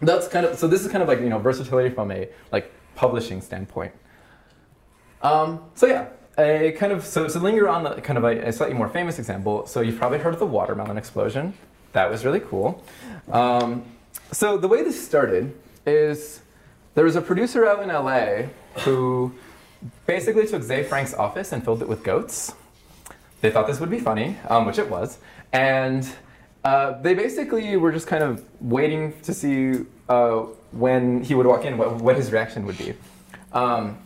[0.00, 2.72] that's kind of so this is kind of like you know versatility from a like
[2.94, 3.92] publishing standpoint.
[5.22, 8.52] Um, so yeah, a kind of so to linger on the kind of a, a,
[8.52, 9.66] slightly more famous example.
[9.66, 11.54] So you've probably heard of the watermelon explosion.
[11.92, 12.84] That was really cool.
[13.30, 13.84] Um,
[14.30, 16.40] so the way this started is
[16.94, 18.48] there was a producer out in LA
[18.82, 19.32] who
[20.06, 22.54] basically took Ze Frank's office and filled it with goats.
[23.40, 25.18] They thought this would be funny, um, which it was,
[25.52, 26.06] and
[26.64, 30.40] uh, they basically were just kind of waiting to see uh,
[30.72, 32.94] when he would walk in, what, what his reaction would be.
[33.52, 33.98] Um,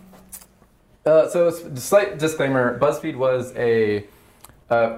[1.06, 4.04] uh, so, slight disclaimer: BuzzFeed was a,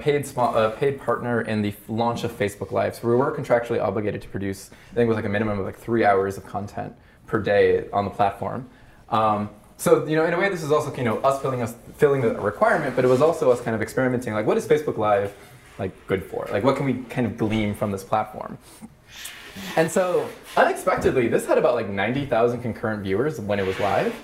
[0.01, 2.97] paid small, paid partner in the launch of Facebook Live.
[2.97, 5.65] So we were contractually obligated to produce, I think it was like a minimum of
[5.65, 6.95] like three hours of content
[7.27, 8.69] per day on the platform.
[9.09, 11.75] Um, so you know, in a way, this is also you know us filling us
[11.97, 14.33] filling the requirement, but it was also us kind of experimenting.
[14.35, 15.35] Like, what is Facebook Live?
[15.79, 16.47] like good for?
[16.51, 18.59] Like what can we kind of glean from this platform?
[19.77, 24.15] And so unexpectedly, this had about like 90,000 concurrent viewers when it was live,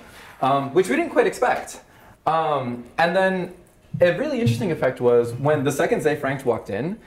[0.42, 1.80] um, which we didn't quite expect.
[2.26, 3.54] Um, and then
[4.00, 6.98] a really interesting effect was when the second Ze Frank walked in,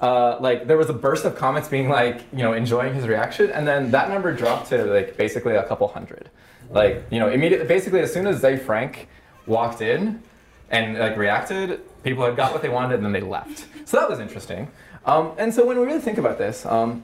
[0.00, 3.50] uh, like there was a burst of comments being like, you know, enjoying his reaction,
[3.50, 6.28] and then that number dropped to like basically a couple hundred.
[6.72, 9.08] Like, you know, immediately, basically as soon as Ze Frank
[9.46, 10.22] walked in
[10.70, 13.66] and like reacted, people had got what they wanted and then they left.
[13.84, 14.68] So that was interesting.
[15.04, 17.02] Um, and so when we really think about this, um,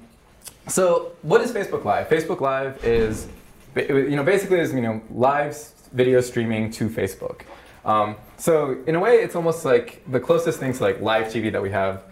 [0.69, 2.09] so what is Facebook Live?
[2.09, 3.29] Facebook Live is,
[3.77, 5.57] you know, basically is you know live
[5.93, 7.43] video streaming to Facebook.
[7.85, 11.51] Um, so in a way, it's almost like the closest thing to like live TV
[11.53, 12.03] that we have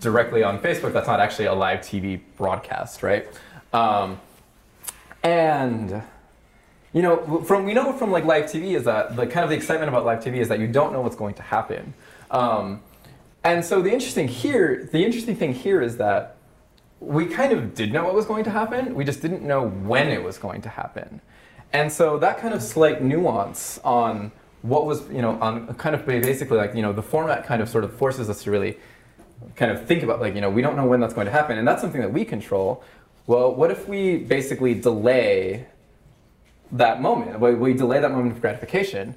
[0.00, 0.92] directly on Facebook.
[0.92, 3.26] That's not actually a live TV broadcast, right?
[3.72, 4.20] Um,
[5.22, 6.02] and
[6.92, 9.56] you know, from we know from like live TV is that the kind of the
[9.56, 11.94] excitement about live TV is that you don't know what's going to happen.
[12.30, 12.82] Um,
[13.44, 16.36] and so the interesting here, the interesting thing here is that
[17.00, 18.94] we kind of did know what was going to happen.
[18.94, 21.20] We just didn't know when it was going to happen.
[21.72, 26.06] And so that kind of slight nuance on what was, you know, on kind of
[26.06, 28.78] basically like, you know, the format kind of sort of forces us to really
[29.56, 31.58] kind of think about like, you know, we don't know when that's going to happen.
[31.58, 32.84] And that's something that we control.
[33.26, 35.66] Well, what if we basically delay
[36.72, 37.38] that moment?
[37.40, 39.14] We delay that moment of gratification,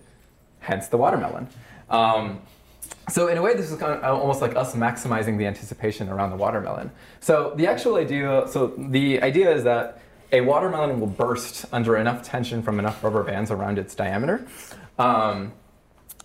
[0.60, 1.48] hence the watermelon.
[1.90, 2.42] Um,
[3.10, 6.32] so in a way, this is kind of almost like us maximizing the anticipation around
[6.32, 6.92] the watermelon.
[7.20, 12.24] So the actual idea, so the idea is that a watermelon will burst under enough
[12.24, 14.46] tension from enough rubber bands around its diameter.
[14.98, 15.54] Um,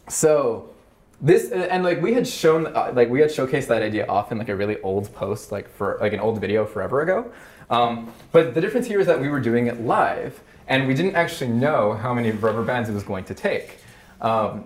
[0.08, 0.70] so
[1.20, 4.38] this and like we had shown uh, like we had showcased that idea off in
[4.38, 7.30] like a really old post like for like an old video forever ago.
[7.68, 10.40] Um, but the difference here is that we were doing it live
[10.70, 13.78] and we didn't actually know how many rubber bands it was going to take.
[14.20, 14.64] Um,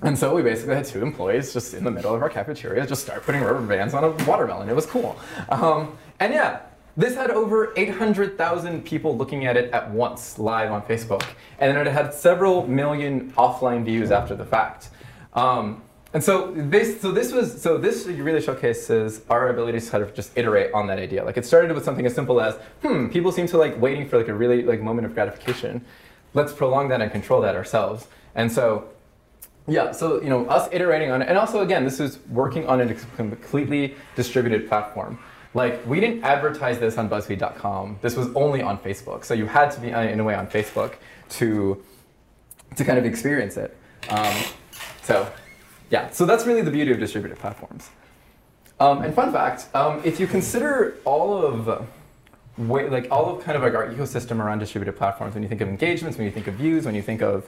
[0.00, 3.02] and so we basically had two employees just in the middle of our cafeteria just
[3.02, 4.68] start putting rubber bands on a watermelon.
[4.68, 5.18] It was cool.
[5.48, 6.60] Um, and yeah,
[6.96, 11.24] this had over 800,000 people looking at it at once live on Facebook.
[11.58, 14.90] And then it had several million offline views after the fact.
[15.34, 15.82] Um,
[16.14, 20.14] and so this, so this was, so this really showcases our ability to kind of
[20.14, 21.24] just iterate on that idea.
[21.24, 24.18] Like it started with something as simple as, hmm, people seem to like waiting for
[24.18, 25.84] like a really like moment of gratification.
[26.34, 28.08] Let's prolong that and control that ourselves.
[28.34, 28.88] And so
[29.66, 32.80] yeah, so you know, us iterating on it, and also again, this is working on
[32.80, 35.18] a completely distributed platform.
[35.54, 37.98] Like we didn't advertise this on BuzzFeed.com.
[38.00, 40.46] This was only on Facebook, so you had to be uh, in a way on
[40.46, 40.94] Facebook
[41.30, 41.82] to
[42.76, 43.76] to kind of experience it.
[44.08, 44.34] Um,
[45.02, 45.30] so
[45.92, 47.90] yeah, so that's really the beauty of distributed platforms.
[48.80, 51.86] Um, and fun fact, um, if you consider all of
[52.56, 55.60] way, like all of kind of like our ecosystem around distributed platforms, when you think
[55.60, 57.46] of engagements, when you think of views, when you think of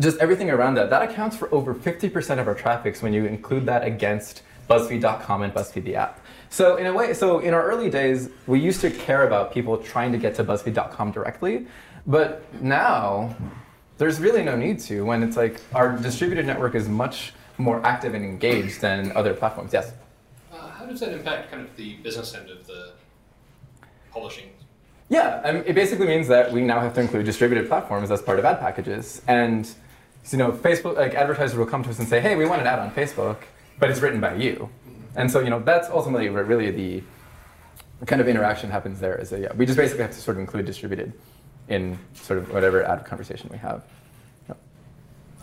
[0.00, 3.66] just everything around that, that accounts for over 50% of our traffic when you include
[3.66, 6.24] that against BuzzFeed.com and BuzzFeed the app.
[6.48, 9.76] So in a way, so in our early days, we used to care about people
[9.76, 11.66] trying to get to BuzzFeed.com directly,
[12.06, 13.36] but now
[14.02, 18.14] there's really no need to when it's like our distributed network is much more active
[18.14, 19.72] and engaged than other platforms.
[19.72, 19.92] Yes.
[20.52, 22.94] Uh, how does that impact kind of the business end of the
[24.10, 24.48] publishing?
[25.08, 28.20] Yeah, I mean, it basically means that we now have to include distributed platforms as
[28.20, 29.70] part of ad packages, and
[30.32, 32.66] you know, Facebook, like advertisers will come to us and say, hey, we want an
[32.66, 33.38] ad on Facebook,
[33.78, 34.68] but it's written by you.
[35.14, 37.02] And so, you know, that's ultimately where really the
[38.06, 40.40] kind of interaction happens there is that, yeah, we just basically have to sort of
[40.40, 41.12] include distributed
[41.68, 43.84] in sort of whatever ad conversation we have.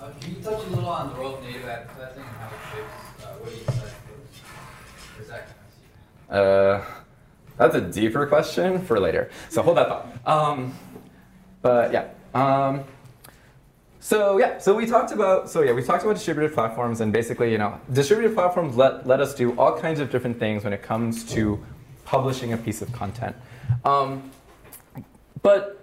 [0.02, 2.54] Uh, can you touch a little on the role of native advertising and how it
[2.72, 5.18] shapes uh, what you decide to post?
[5.18, 5.48] Or is that
[6.30, 6.82] kind Uh,
[7.58, 9.30] that's a deeper question for later.
[9.50, 10.08] So hold that thought.
[10.26, 10.74] Um,
[11.62, 12.08] but yeah.
[12.34, 12.86] Um,
[14.00, 17.52] so yeah, so we talked about so yeah, we talked about distributed platforms and basically,
[17.52, 20.82] you know, distributed platforms let let us do all kinds of different things when it
[20.82, 21.62] comes to
[22.06, 23.36] publishing a piece of content.
[23.84, 24.32] Um,
[25.42, 25.79] but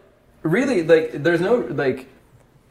[0.46, 2.08] really, like, there's no like,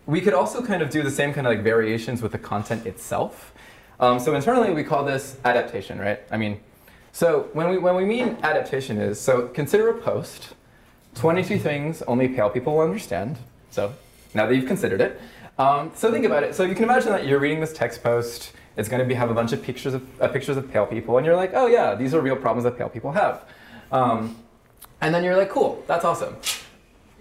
[0.05, 2.85] we could also kind of do the same kind of like variations with the content
[2.85, 3.53] itself.
[3.99, 6.19] Um, so internally, we call this adaptation, right?
[6.29, 6.59] I mean,
[7.11, 10.53] so when we when we mean adaptation is so consider a post,
[11.15, 13.37] 22 things only pale people will understand.
[13.71, 13.93] So
[14.33, 15.19] now that you've considered it.
[15.57, 16.53] Um, so think about it.
[16.55, 18.51] So you can imagine that you're reading this text post.
[18.75, 21.17] It's going to be have a bunch of pictures of uh, pictures of pale people,
[21.17, 23.45] and you're like, oh yeah, these are real problems that pale people have.
[23.93, 24.35] Um,
[24.99, 26.35] and then you're like, cool, that's awesome.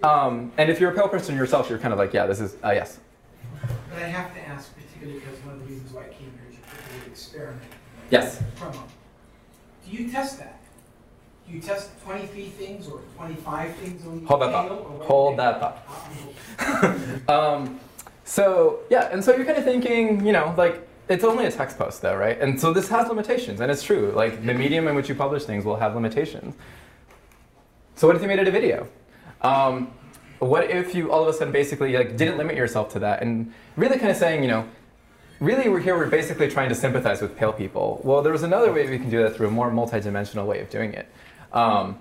[0.03, 2.55] Um, and if you're a pale person yourself, you're kind of like, yeah, this is
[2.63, 2.99] uh, yes.
[3.89, 6.49] But I have to ask, particularly because one of the reasons why I came here
[6.49, 7.61] is you put the experiment.
[8.09, 8.41] Yes.
[8.59, 8.83] Promo.
[9.85, 10.59] Do you test that?
[11.47, 14.69] Do you test 23 things or 25 things on Hold that thought.
[15.03, 15.77] Hold that
[16.57, 17.27] think?
[17.27, 17.29] thought.
[17.29, 17.79] um,
[18.23, 21.77] so yeah, and so you're kind of thinking, you know, like it's only a text
[21.77, 22.39] post though, right?
[22.41, 24.11] And so this has limitations, and it's true.
[24.15, 26.55] Like the medium in which you publish things will have limitations.
[27.95, 28.87] So what if you made it a video?
[29.45, 29.91] Um,
[30.39, 33.53] what if you all of a sudden basically like didn't limit yourself to that and
[33.77, 34.67] really kind of saying, you know,
[35.39, 38.01] really we're here we're basically trying to sympathize with pale people.
[38.03, 40.69] Well, there was another way we can do that through a more multidimensional way of
[40.69, 41.07] doing it.
[41.53, 41.99] Um,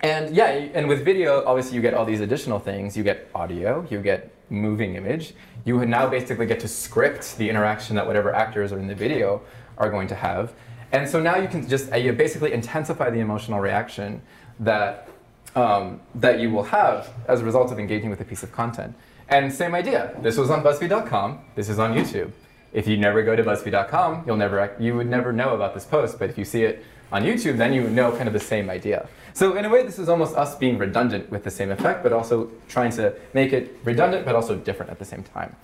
[0.00, 2.96] and yeah, and with video, obviously you get all these additional things.
[2.96, 5.34] You get audio, you get moving image.
[5.64, 9.42] You now basically get to script the interaction that whatever actors are in the video
[9.76, 10.54] are going to have.
[10.92, 14.22] And so now you can just uh, you basically intensify the emotional reaction
[14.60, 15.09] that
[15.54, 18.94] um, that you will have as a result of engaging with a piece of content.
[19.28, 20.16] And same idea.
[20.22, 21.38] This was on BuzzFeed.com.
[21.54, 22.32] This is on YouTube.
[22.72, 26.18] If you never go to BuzzFeed.com, you'll never you would never know about this post.
[26.18, 29.08] But if you see it on YouTube, then you know kind of the same idea.
[29.32, 32.12] So in a way, this is almost us being redundant with the same effect, but
[32.12, 35.54] also trying to make it redundant but also different at the same time.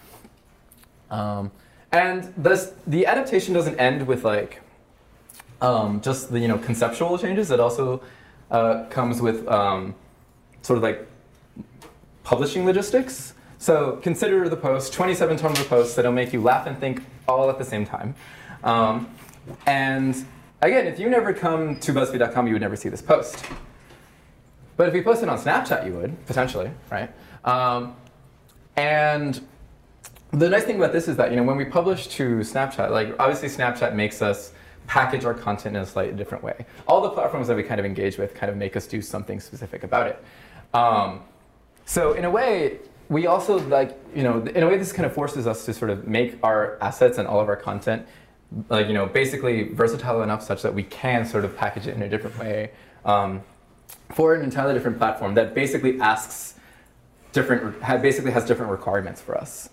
[1.10, 1.50] Um,
[1.92, 4.62] and this, the adaptation doesn't end with like
[5.60, 7.50] um, just the you know conceptual changes.
[7.50, 8.02] It also
[8.50, 9.94] uh, comes with um,
[10.62, 11.06] sort of like
[12.24, 13.34] publishing logistics.
[13.58, 17.58] So consider the post, 27 Tumblr posts that'll make you laugh and think all at
[17.58, 18.14] the same time.
[18.62, 19.08] Um,
[19.66, 20.14] and
[20.60, 23.44] again, if you never come to BuzzFeed.com, you would never see this post.
[24.76, 27.10] But if you post it on Snapchat, you would, potentially, right?
[27.44, 27.96] Um,
[28.76, 29.40] and
[30.32, 33.14] the nice thing about this is that you know when we publish to Snapchat, like
[33.18, 34.52] obviously Snapchat makes us
[34.86, 36.66] package our content in a slightly different way.
[36.86, 39.40] All the platforms that we kind of engage with kind of make us do something
[39.40, 40.24] specific about it.
[40.74, 41.20] Um,
[41.84, 42.78] so in a way,
[43.08, 45.90] we also like you know in a way this kind of forces us to sort
[45.90, 48.06] of make our assets and all of our content
[48.68, 52.02] like you know basically versatile enough such that we can sort of package it in
[52.02, 52.70] a different way
[53.04, 53.42] um,
[54.12, 56.54] for an entirely different platform that basically asks
[57.32, 59.68] different basically has different requirements for us.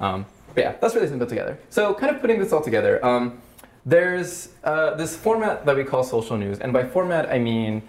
[0.00, 1.58] Um, but yeah, that's really simple together.
[1.70, 3.40] So kind of putting this all together, um,
[3.86, 7.82] there's uh, this format that we call social news, and by format I mean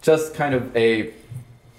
[0.00, 1.12] just kind of a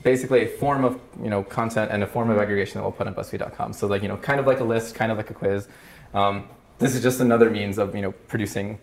[0.03, 3.08] basically a form of you know content and a form of aggregation that we'll put
[3.08, 3.74] on BuzzFeed.com.
[3.74, 5.68] So like you know kind of like a list, kind of like a quiz.
[6.14, 6.47] Um,
[6.78, 8.78] this is just another means of you know producing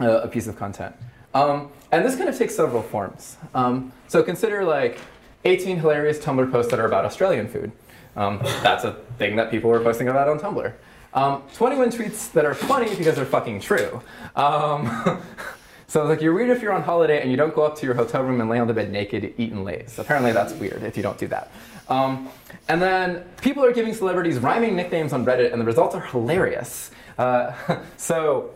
[0.00, 0.96] a, a piece of content.
[1.34, 3.36] Um, and this kind of takes several forms.
[3.54, 4.98] Um, so consider like
[5.44, 7.72] 18 hilarious Tumblr posts that are about Australian food.
[8.16, 10.72] Um, that's a thing that people were posting about on Tumblr.
[11.14, 14.02] Um, 21 tweets that are funny because they're fucking true.
[14.34, 15.22] Um,
[15.86, 17.94] so like you're weird if you're on holiday and you don't go up to your
[17.94, 19.98] hotel room and lay on the bed naked eating Lay's.
[20.00, 21.52] Apparently that's weird if you don't do that.
[21.88, 22.28] Um,
[22.68, 26.90] and then people are giving celebrities rhyming nicknames on Reddit and the results are hilarious.
[27.16, 27.52] Uh,
[27.96, 28.50] so,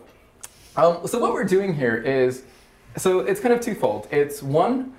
[0.75, 2.43] um, so what we're doing here is,
[2.97, 4.09] so it's kind of twofold.
[4.11, 4.93] It's one,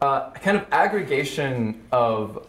[0.00, 2.48] uh, kind of aggregation of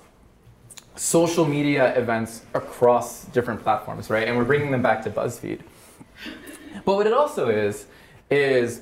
[0.95, 4.27] social media events across different platforms, right?
[4.27, 5.61] And we're bringing them back to BuzzFeed.
[6.85, 7.85] But what it also is,
[8.29, 8.81] is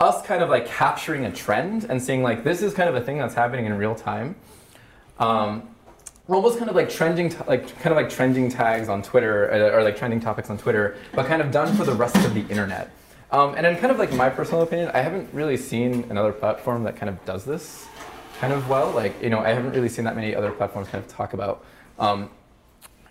[0.00, 3.00] us kind of like capturing a trend and seeing like this is kind of a
[3.00, 4.36] thing that's happening in real time.
[5.18, 5.68] Um,
[6.28, 9.82] almost kind of like trending, like kind of like trending tags on Twitter uh, or
[9.82, 12.90] like trending topics on Twitter, but kind of done for the rest of the internet.
[13.30, 16.84] Um, and in kind of like my personal opinion, I haven't really seen another platform
[16.84, 17.86] that kind of does this
[18.40, 18.90] kind of well.
[18.90, 21.64] Like you know, I haven't really seen that many other platforms kind of talk about
[21.98, 22.30] um,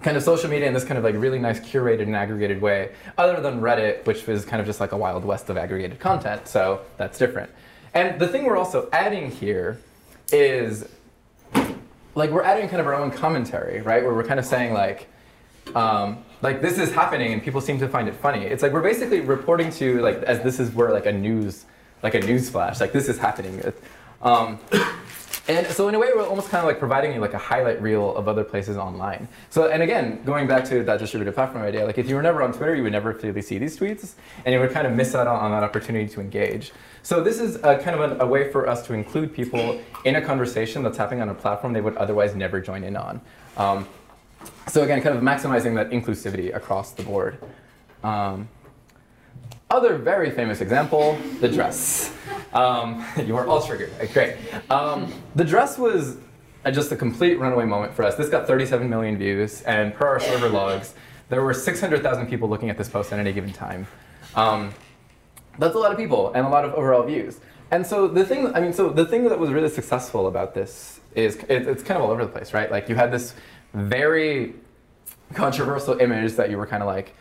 [0.02, 2.92] kind of social media in this kind of like really nice curated and aggregated way,
[3.18, 6.48] other than Reddit, which was kind of just like a wild west of aggregated content.
[6.48, 7.50] So that's different.
[7.94, 9.80] And the thing we're also adding here
[10.32, 10.88] is
[12.14, 14.04] like we're adding kind of our own commentary, right?
[14.04, 15.08] Where we're kind of saying like,
[15.74, 18.44] um, like this is happening and people seem to find it funny.
[18.46, 21.66] It's like we're basically reporting to like as this is where like a news,
[22.04, 23.62] like a news flash, like this is happening.
[24.22, 24.60] Um,
[25.48, 27.82] and so in a way, we're almost kind of like providing you like a highlight
[27.82, 29.28] reel of other places online.
[29.50, 32.42] So and again, going back to that distributed platform idea, like if you were never
[32.42, 35.14] on Twitter, you would never really see these tweets, and you would kind of miss
[35.14, 36.72] out on, on that opportunity to engage.
[37.04, 40.16] So this is a, kind of a, a way for us to include people in
[40.16, 43.22] a conversation that's happening on a platform they would otherwise never join in on.
[43.58, 43.88] Um,
[44.68, 47.38] so again, kind of maximizing that inclusivity across the board.
[48.04, 48.50] Um,
[49.76, 52.14] other very famous example, the dress.
[52.54, 53.92] Um, you are all triggered.
[54.14, 54.38] Great.
[54.70, 56.18] Um, the dress was
[56.64, 58.16] uh, just a complete runaway moment for us.
[58.16, 60.94] This got 37 million views, and per our server logs,
[61.28, 63.86] there were 600,000 people looking at this post at any given time.
[64.36, 64.74] Um,
[65.60, 67.40] that's a lot of people and a lot of overall views.
[67.72, 71.02] And so the thing, I mean, so the thing that was really successful about this
[71.16, 72.72] is it, it's kind of all over the place, right?
[72.72, 73.34] Like you had this
[73.74, 74.54] very
[75.34, 77.16] controversial image that you were kind of like,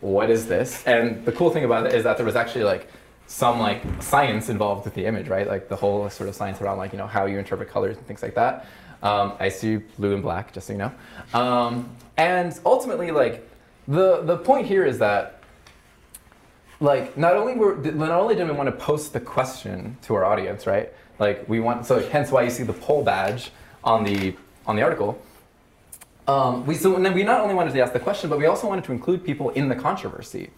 [0.00, 0.82] what is this?
[0.86, 2.88] And the cool thing about it is that there was actually like
[3.26, 5.46] some like science involved with the image, right?
[5.46, 8.06] Like the whole sort of science around like you know how you interpret colors and
[8.06, 8.66] things like that.
[9.02, 10.92] Um, I see blue and black, just so you know.
[11.34, 13.48] Um, and ultimately, like
[13.88, 15.42] the the point here is that
[16.80, 20.24] like not only were not only did we want to post the question to our
[20.24, 20.92] audience, right?
[21.18, 23.50] Like we want so hence why you see the poll badge
[23.82, 24.36] on the
[24.66, 25.20] on the article.
[26.28, 28.84] Um, we so we not only wanted to ask the question, but we also wanted
[28.84, 30.50] to include people in the controversy.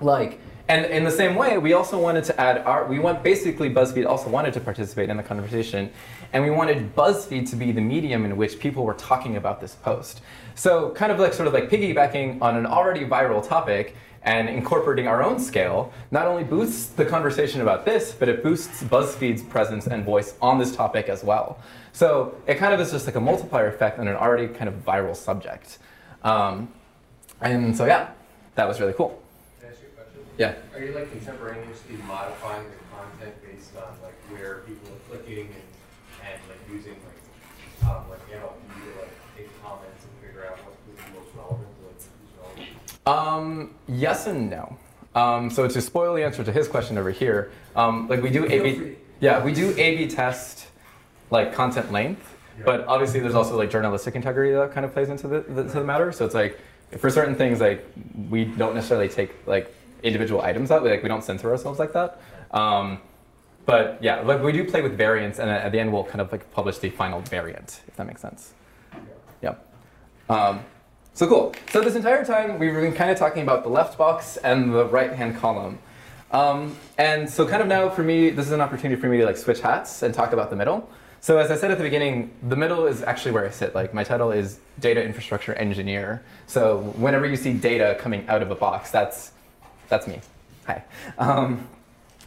[0.00, 3.68] Like and in the same way, we also wanted to add our, we want, basically
[3.68, 5.90] BuzzFeed also wanted to participate in the conversation,
[6.32, 9.74] and we wanted BuzzFeed to be the medium in which people were talking about this
[9.74, 10.20] post.
[10.54, 15.08] So kind of like, sort of like piggybacking on an already viral topic and incorporating
[15.08, 19.88] our own scale, not only boosts the conversation about this, but it boosts BuzzFeed's presence
[19.88, 21.58] and voice on this topic as well.
[21.92, 24.84] So it kind of is just like a multiplier effect on an already kind of
[24.84, 25.78] viral subject.
[26.22, 26.68] Um,
[27.40, 28.10] and so yeah,
[28.54, 29.22] that was really cool.
[29.60, 30.20] Can I ask you a question?
[30.38, 30.54] Yeah.
[30.74, 36.30] Are you like contemporaneously modifying the content based on like where people are clicking and,
[36.30, 40.74] and like using like, um, like NLP to like take comments and figure out what
[40.86, 42.66] would be most relevant to like who's
[43.06, 43.06] relevant?
[43.06, 44.78] Um, yes and no.
[45.14, 48.46] Um, so to spoil the answer to his question over here, um, like we do
[48.46, 50.68] A/B, yeah, we do A/B test
[51.32, 52.24] like content length,
[52.58, 52.64] Yeah.
[52.64, 55.78] but obviously there's also like journalistic integrity that kind of plays into the, the to
[55.80, 56.12] the matter.
[56.12, 56.60] So it's like
[56.98, 57.84] for certain things, like
[58.30, 60.84] we don't necessarily take like individual items out.
[60.84, 62.20] Like we don't censor ourselves like that.
[62.52, 62.98] Um,
[63.64, 66.30] but yeah, like we do play with variants, and at the end we'll kind of
[66.30, 68.52] like publish the final variant, if that makes sense.
[69.40, 69.54] Yeah.
[70.28, 70.60] Um,
[71.14, 71.54] So cool.
[71.70, 74.84] So this entire time we've been kind of talking about the left box and the
[74.86, 75.78] right hand column.
[76.32, 79.26] Um, and so kind of now for me, this is an opportunity for me to
[79.26, 80.88] like switch hats and talk about the middle.
[81.22, 83.76] So as I said at the beginning, the middle is actually where I sit.
[83.76, 86.20] Like my title is data infrastructure engineer.
[86.48, 89.30] So whenever you see data coming out of a box, that's
[89.88, 90.20] that's me.
[90.66, 90.82] Hi.
[91.18, 91.68] Um,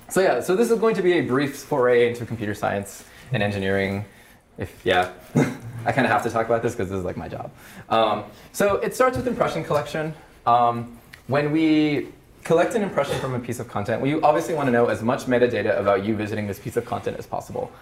[0.08, 3.44] so yeah, so this is going to be a brief foray into computer science and
[3.44, 4.06] engineering.
[4.58, 5.12] If yeah,
[5.86, 7.52] I kind of have to talk about this because this is like my job.
[7.90, 8.24] Um,
[8.54, 10.14] so it starts with impression collection.
[10.46, 12.14] Um, when we
[12.46, 15.26] collect an impression from a piece of content, we obviously want to know as much
[15.26, 17.74] metadata about you visiting this piece of content as possible.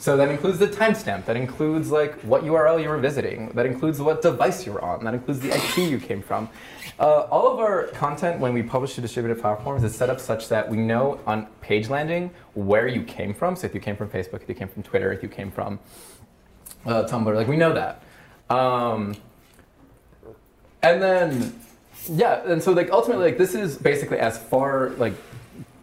[0.00, 4.00] So that includes the timestamp, that includes like what URL you were visiting, that includes
[4.00, 6.48] what device you were on, that includes the IP you came from.
[6.98, 10.48] Uh, all of our content when we publish to distributed platforms is set up such
[10.48, 13.54] that we know on page landing where you came from.
[13.54, 15.78] So if you came from Facebook, if you came from Twitter, if you came from
[16.86, 18.02] uh, Tumblr, like we know that.
[18.48, 19.14] Um,
[20.82, 21.60] and then,
[22.08, 25.12] yeah, and so like ultimately, like this is basically as far like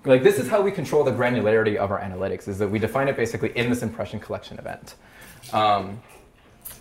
[0.08, 3.08] like this is how we control the granularity of our analytics is that we define
[3.08, 4.96] it basically in this impression collection event.
[5.54, 6.02] Um,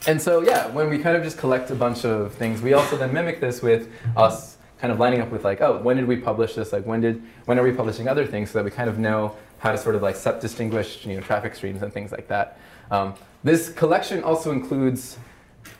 [0.06, 2.96] and so yeah, when we kind of just collect a bunch of things, we also
[2.96, 6.16] then mimic this with us kind of lining up with like, oh, when did we
[6.16, 6.72] publish this?
[6.72, 9.36] Like when did when are we publishing other things so that we kind of know
[9.58, 12.58] how to sort of like set distinguish you know traffic streams and things like that.
[12.90, 15.18] Um, this collection also includes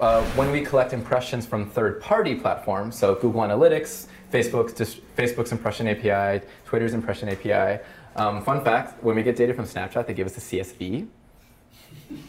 [0.00, 6.44] uh, when we collect impressions from third-party platforms, so Google Analytics, Facebook's, Facebook's impression API,
[6.64, 7.82] Twitter's impression API.
[8.16, 11.06] Um, fun fact, when we get data from Snapchat, they give us a CSV.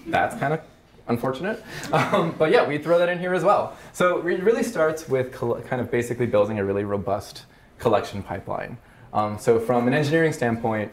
[0.07, 0.61] That's kind of
[1.07, 1.63] unfortunate.
[1.91, 3.77] Um, but yeah, we throw that in here as well.
[3.93, 7.45] So it really starts with kind of basically building a really robust
[7.79, 8.77] collection pipeline.
[9.13, 10.91] Um, so from an engineering standpoint,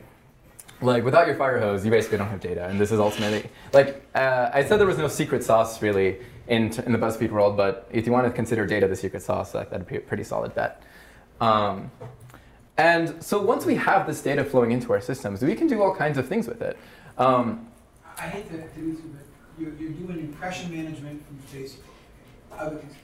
[0.80, 2.66] like without your fire hose, you basically don't have data.
[2.66, 6.72] And this is ultimately, like uh, I said there was no secret sauce really in,
[6.82, 9.70] in the BuzzFeed world, but if you want to consider data the secret sauce, like,
[9.70, 10.82] that'd be a pretty solid bet.
[11.40, 11.90] Um,
[12.76, 15.94] and so once we have this data flowing into our systems, we can do all
[15.94, 16.76] kinds of things with it.
[17.18, 17.68] Um,
[18.18, 19.22] I hate to do this, but
[19.58, 21.78] you're, you're doing impression management from Facebook.
[22.52, 22.94] Other things.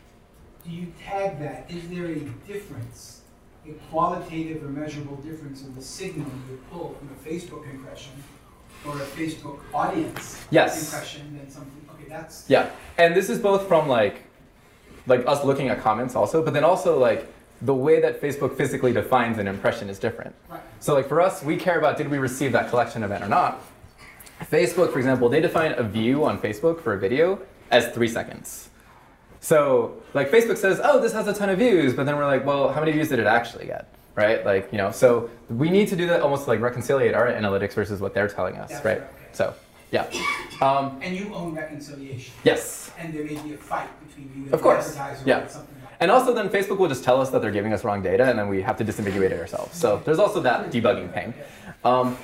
[0.65, 1.71] Do you tag that?
[1.71, 3.23] Is there a difference,
[3.67, 8.13] a qualitative or measurable difference in the signal you pull from a Facebook impression
[8.87, 10.93] or a Facebook audience yes.
[10.93, 11.89] impression than something?
[11.95, 12.71] Okay, that's yeah.
[12.99, 14.23] And this is both from like,
[15.07, 17.33] like us looking at comments also, but then also like
[17.63, 20.35] the way that Facebook physically defines an impression is different.
[20.49, 20.61] Right.
[20.81, 23.63] So like for us, we care about did we receive that collection event or not.
[24.51, 27.39] Facebook, for example, they define a view on Facebook for a video
[27.71, 28.71] as three seconds.
[29.41, 32.45] So like Facebook says, oh, this has a ton of views, but then we're like,
[32.47, 33.87] well, how many views did it actually get?
[34.15, 34.45] Right?
[34.45, 38.01] Like, you know, so we need to do that almost like reconciliate our analytics versus
[38.01, 38.99] what they're telling us, That's right?
[39.01, 39.29] right, okay.
[39.33, 39.55] So,
[39.93, 40.07] yeah.
[40.61, 42.35] Um, and you own reconciliation.
[42.45, 42.91] yes.
[42.99, 45.45] And there may be a fight between you and Of the course, advertiser yeah.
[45.45, 45.75] or something.
[46.01, 48.39] And also then Facebook will just tell us that they're giving us wrong data and
[48.39, 49.77] then we have to disambiguate it ourselves.
[49.77, 51.35] So there's also that debugging pain.
[51.85, 52.17] Um,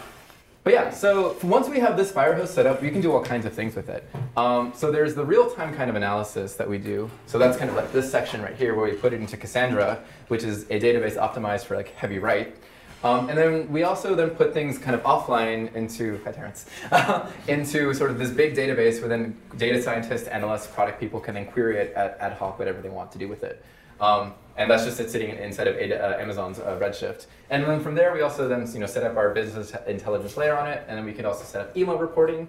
[0.65, 3.47] but yeah, so once we have this Firehose set up, we can do all kinds
[3.47, 4.03] of things with it.
[4.37, 7.09] Um, so there's the real-time kind of analysis that we do.
[7.27, 10.03] So that's kind of like this section right here where we put it into Cassandra,
[10.27, 12.57] which is a database optimized for like heavy write.
[13.05, 16.67] Um, and then we also then put things kind of offline into, hi Terrence,
[17.49, 21.47] into sort of this big database where then data scientists, analysts, product people can then
[21.47, 23.65] query it at ad hoc, whatever they want to do with it.
[24.01, 27.27] Um, and that's just it sitting inside of uh, Amazon's uh, Redshift.
[27.51, 30.57] And then from there, we also then you know, set up our business intelligence layer
[30.57, 32.49] on it, and then we can also set up email reporting.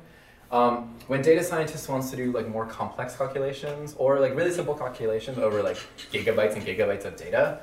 [0.49, 4.73] Um, when data scientists wants to do like more complex calculations or like really simple
[4.73, 5.77] calculations over like
[6.13, 7.59] gigabytes and gigabytes of data,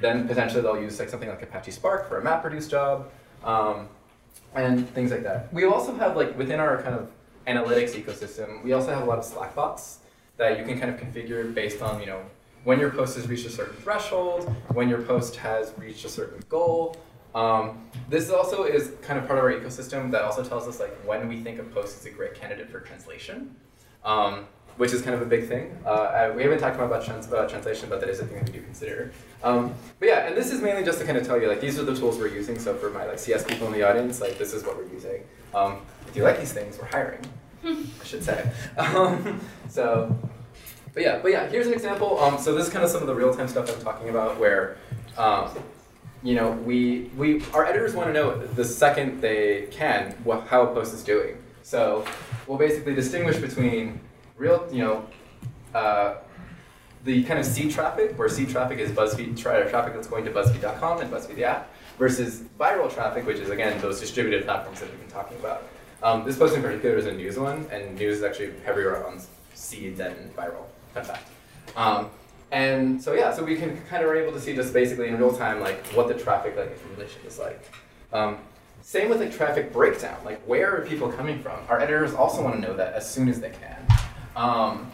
[0.00, 3.10] then potentially they'll use like something like Apache Spark for a MapReduce job,
[3.44, 3.88] um,
[4.54, 5.52] and things like that.
[5.52, 7.10] We also have like within our kind of
[7.46, 9.98] analytics ecosystem, we also have a lot of Slack bots
[10.36, 12.22] that you can kind of configure based on you know
[12.64, 16.42] when your post has reached a certain threshold, when your post has reached a certain
[16.48, 16.96] goal.
[17.34, 20.92] Um, this also is kind of part of our ecosystem that also tells us like
[21.04, 23.54] when we think a post is a great candidate for translation,
[24.04, 25.76] um, which is kind of a big thing.
[25.84, 28.58] Uh, we haven't talked about trans, uh, translation, but that is a thing that we
[28.58, 29.12] do consider.
[29.44, 31.78] Um, but yeah, and this is mainly just to kind of tell you like these
[31.78, 32.58] are the tools we're using.
[32.58, 35.22] So for my like CS people in the audience, like this is what we're using.
[35.54, 37.20] Um, if you like these things, we're hiring.
[37.64, 38.50] I should say.
[38.76, 40.16] Um, so
[40.94, 42.18] but yeah, but yeah, here's an example.
[42.20, 44.76] Um, so this is kind of some of the real-time stuff I'm talking about where,
[45.18, 45.50] um,
[46.22, 50.62] you know, we, we, our editors want to know the second they can what, how
[50.62, 51.36] a post is doing.
[51.62, 52.04] So
[52.46, 53.98] we'll basically distinguish between
[54.36, 55.06] real, you know,
[55.74, 56.18] uh,
[57.04, 60.30] the kind of seed traffic, where seed traffic is BuzzFeed tra traffic that's going to
[60.30, 64.90] BuzzFeed.com and BuzzFeed the app, versus viral traffic, which is again those distributed platforms that
[64.90, 65.64] we've been talking about.
[66.02, 69.20] Um, this post in particular is a news one, and news is actually heavier on
[69.54, 71.28] seed than viral fun fact.
[71.76, 72.10] Um,
[72.52, 75.18] and so yeah, so we can kind of are able to see just basically in
[75.18, 77.70] real time like what the traffic like accumulation is like.
[78.12, 78.38] Um,
[78.82, 81.58] same with like traffic breakdown, like where are people coming from?
[81.68, 83.86] Our editors also want to know that as soon as they can.
[84.36, 84.90] Um,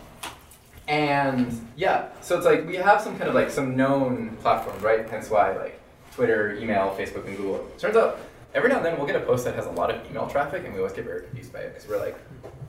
[0.91, 5.09] and yeah, so it's like we have some kind of like some known platforms, right?
[5.09, 5.81] Hence why like
[6.13, 7.65] Twitter, email, Facebook, and Google.
[7.79, 8.19] Turns out
[8.55, 10.65] every now and then we'll get a post that has a lot of email traffic,
[10.65, 12.19] and we always get very confused by it because we're like,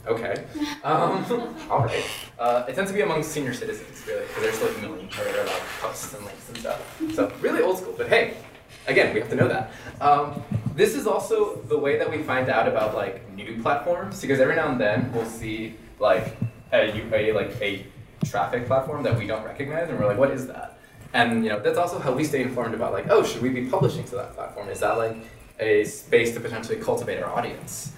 [0.06, 0.46] okay,
[0.84, 1.26] um,
[1.72, 2.06] all right.
[2.38, 5.42] Uh, it tends to be among senior citizens, really, because they're still emailing each other
[5.42, 7.02] about posts and links and stuff.
[7.16, 8.38] So really old school, but hey,
[8.86, 9.72] again, we have to know that.
[10.00, 10.44] Um,
[10.76, 14.56] this is also the way that we find out about like new platforms, because every
[14.56, 16.38] now and then we'll see like
[16.72, 17.86] a, a like a
[18.26, 20.78] traffic platform that we don't recognize, and we're like, what is that?
[21.14, 23.66] And you know, that's also how we stay informed about like, oh, should we be
[23.66, 24.70] publishing to that platform?
[24.70, 25.18] Is that like
[25.60, 27.92] a space to potentially cultivate our audience?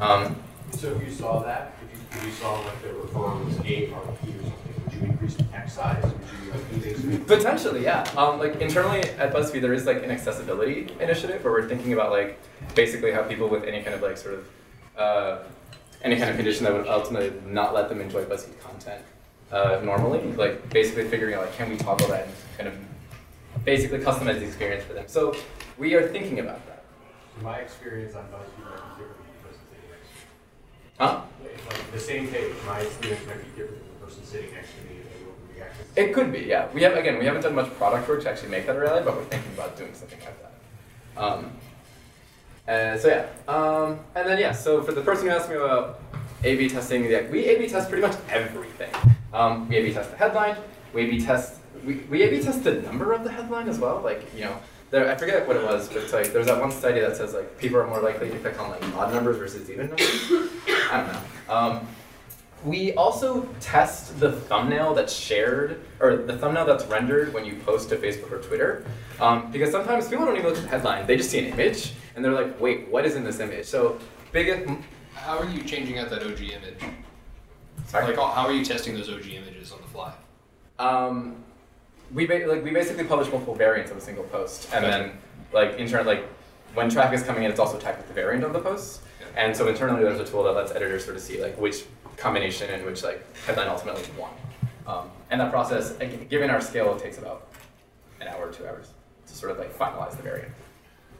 [0.00, 0.36] Um,
[0.72, 3.92] So if you saw that, if you, if you saw like the referral was AARP
[3.92, 6.02] or something, would you increase the text size?
[6.02, 6.12] Would
[6.72, 8.02] you do things Potentially, yeah.
[8.16, 12.10] Um, like internally at BuzzFeed, there is like an accessibility initiative where we're thinking about
[12.10, 12.40] like
[12.74, 14.48] basically how people with any kind of like sort of
[14.96, 15.38] uh,
[16.02, 19.02] any kind of condition that would ultimately not let them enjoy BuzzFeed content
[19.54, 23.98] uh, normally, like basically figuring out like can we toggle that and kind of basically
[24.00, 25.04] customize the experience for them.
[25.06, 25.34] So
[25.78, 26.84] we are thinking about that.
[27.40, 30.96] My experience on BuzzFeed might be different than the person sitting next to me.
[30.98, 31.22] Huh?
[31.44, 34.70] If, Like the same page, my experience might be different than the person sitting next
[34.74, 35.76] to me and they will react.
[35.96, 36.68] It could be, yeah.
[36.74, 39.04] We have again, we haven't done much product work to actually make that a reality,
[39.04, 40.52] but we're thinking about doing something like that.
[41.22, 41.52] Um,
[42.66, 44.50] and so yeah, um, and then yeah.
[44.50, 46.00] So for the person who asked me about
[46.42, 48.90] A/B testing, yeah, we A/B test pretty much everything.
[49.34, 50.56] Um, we A/B test the headline.
[50.92, 51.58] We A/B test.
[51.84, 54.00] We, we A/B test the number of the headline as well.
[54.00, 54.56] Like you know,
[54.90, 57.58] there I forget what it was, but like there's that one study that says like
[57.58, 60.22] people are more likely to click on like odd numbers versus even numbers.
[60.90, 61.54] I don't know.
[61.54, 61.86] Um,
[62.64, 67.90] we also test the thumbnail that's shared, or the thumbnail that's rendered when you post
[67.90, 68.86] to Facebook or Twitter.
[69.20, 71.92] Um, because sometimes people don't even look at the headline, they just see an image,
[72.16, 73.66] and they're like, wait, what is in this image?
[73.66, 73.98] So,
[74.32, 74.66] big,
[75.14, 76.82] How are you changing out that OG image?
[77.86, 78.06] Sorry?
[78.06, 80.12] Like, how are you testing those OG images on the fly?
[80.78, 81.36] Um,
[82.12, 84.98] we ba- like we basically publish multiple variants of a single post, and Gotcha.
[84.98, 85.18] then
[85.52, 86.24] like intern like
[86.74, 89.00] when traffic is coming in, it's also tagged with the variant of the post.
[89.20, 89.44] Yeah.
[89.44, 91.84] And so internally, there's a tool that lets editors sort of see like which
[92.16, 94.30] combination and which like headline ultimately won.
[94.86, 95.92] Um, and that process,
[96.28, 97.48] given our scale, it takes about
[98.20, 98.90] an hour or two hours
[99.26, 100.52] to sort of like finalize the variant.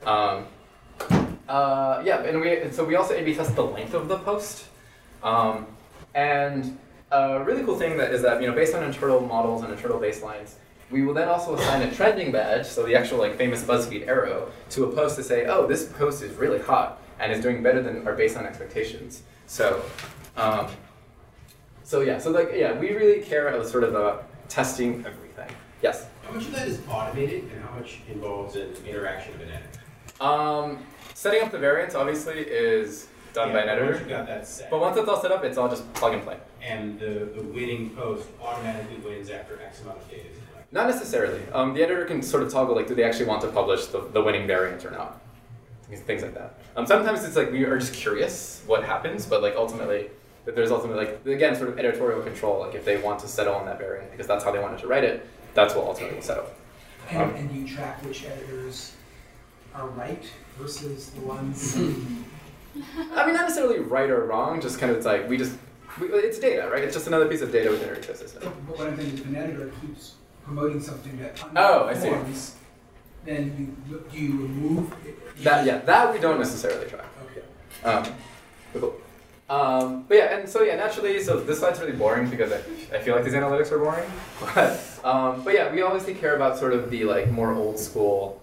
[0.04, 0.46] Um,
[1.48, 4.66] uh, yeah, and we and so we also A/B test the length of the post.
[5.22, 5.66] Um,
[6.14, 6.78] and
[7.10, 9.98] a really cool thing that is that you know based on internal models and internal
[9.98, 10.54] baselines,
[10.90, 14.50] we will then also assign a trending badge, so the actual like famous BuzzFeed arrow,
[14.70, 17.82] to a post to say, oh, this post is really hot and is doing better
[17.82, 19.22] than our baseline expectations.
[19.46, 19.82] So,
[20.36, 20.68] um,
[21.82, 25.50] so yeah, so like yeah, we really care about sort of uh, testing everything.
[25.82, 26.06] Yes.
[26.22, 29.80] How much of that is automated and how much involves an interaction of an editor?
[30.20, 30.78] Um,
[31.12, 34.46] setting up the variants obviously is done by an Yeah, Once editor, you got that
[34.46, 36.38] set, but once it's all set up, it's all just plug and play.
[36.62, 40.24] and the, the winning post automatically wins after X amount of days.
[40.72, 41.40] Not necessarily.
[41.52, 44.00] Um, the editor can sort of toggle like, do they actually want to publish the,
[44.12, 45.20] the winning variant or not?
[45.88, 46.58] Things- Things like that.
[46.76, 50.08] Um, sometimes it's like we are just curious what happens, but like ultimately,
[50.46, 52.58] that there's ultimately like again sort of editorial control.
[52.60, 54.86] Like if they want to settle on that variant because that's how they wanted to
[54.88, 56.46] write it, that's what ultimately will settle.
[57.10, 58.92] And, Um, and do you track which editors
[59.74, 60.24] are right
[60.58, 61.76] versus the ones?
[62.76, 64.60] I mean, not necessarily right or wrong.
[64.60, 65.56] Just kind of it's like we just
[66.00, 66.82] we, it's data, right?
[66.82, 68.40] It's just another piece of data within our ecosystem.
[68.66, 70.14] But what I'm thinking is if an editor keeps
[70.44, 72.10] promoting something that Oh, I see.
[73.24, 75.42] then you, do you remove it?
[75.44, 77.00] That yeah, that we don't necessarily try.
[77.30, 77.88] Okay.
[77.88, 78.14] Um,
[78.72, 78.94] cool.
[79.48, 82.56] Um, but yeah, and so yeah, naturally, so this slide's really boring because I,
[82.96, 84.10] I feel like these analytics are boring.
[84.40, 88.42] But um, but yeah, we obviously care about sort of the like more old school,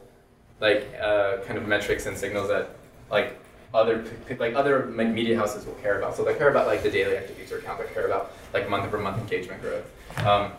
[0.60, 2.70] like uh, kind of metrics and signals that
[3.10, 3.40] like
[3.74, 4.06] other
[4.40, 6.16] like other media houses will care about.
[6.16, 7.80] So they care about like the daily active user count.
[7.80, 9.90] They care about like month over month engagement growth.
[10.26, 10.52] Um,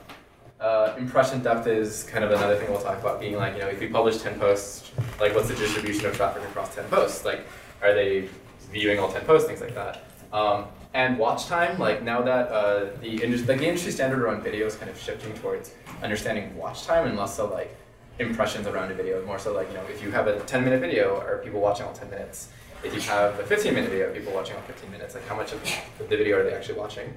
[0.60, 3.20] uh, impression depth is kind of another thing we'll talk about.
[3.20, 4.90] Being like, you know, if we publish ten posts,
[5.20, 7.24] like what's the distribution of traffic across ten posts?
[7.24, 7.46] Like,
[7.82, 8.28] are they
[8.70, 9.48] viewing all ten posts?
[9.48, 10.04] Things like that.
[10.32, 14.42] Um, and watch time, like now that uh, the industry, like the industry standard around
[14.42, 17.74] video is kind of shifting towards understanding watch time and less so like
[18.18, 19.24] impressions around a video.
[19.26, 21.86] More so like you know, if you have a ten minute video, are people watching
[21.86, 22.48] all ten minutes?
[22.85, 25.14] If you have a fifteen minute video, people watching all fifteen minutes?
[25.14, 25.62] Like how much of
[25.99, 27.14] the video are they actually watching?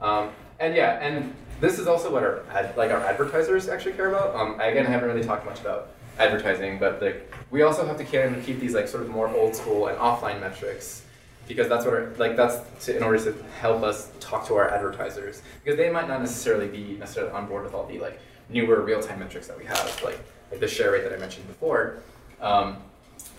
[0.00, 4.08] Um, and yeah, and this is also what our ad, like our advertisers actually care
[4.08, 4.34] about.
[4.34, 7.96] Um, I, again, I haven't really talked much about advertising, but like we also have
[7.98, 11.04] to care and keep these like sort of more old school and offline metrics
[11.46, 14.68] because that's what our, like that's to, in order to help us talk to our
[14.70, 18.80] advertisers because they might not necessarily be necessarily on board with all the like newer
[18.80, 20.18] real-time metrics that we have like
[20.50, 21.98] like the share rate that I mentioned before.
[22.40, 22.78] Um,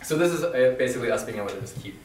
[0.05, 1.97] so this is uh, basically us being able to just keep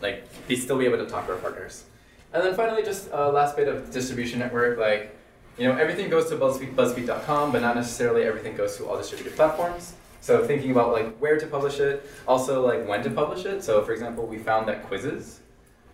[0.00, 1.84] like be still be able to talk to our partners.
[2.32, 5.14] And then finally, just uh, last bit of distribution network, like
[5.58, 9.36] you know everything goes to BuzzFeed, BuzzFeed.com, but not necessarily everything goes to all distributed
[9.36, 9.94] platforms.
[10.20, 13.62] So thinking about like where to publish it, also like when to publish it.
[13.62, 15.40] So for example, we found that quizzes,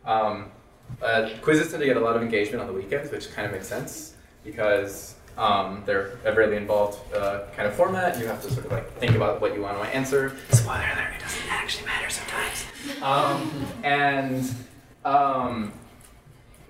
[0.05, 0.51] um,
[1.03, 3.53] uh, quizzes tend to get a lot of engagement on the weekends, which kind of
[3.53, 4.15] makes sense
[4.45, 8.19] because um, they're a really involved uh, kind of format.
[8.19, 10.37] You have to sort of like think about what you want to answer.
[10.51, 12.65] Spoiler alert, it doesn't actually matter sometimes.
[13.03, 14.55] Um, and
[15.05, 15.73] um,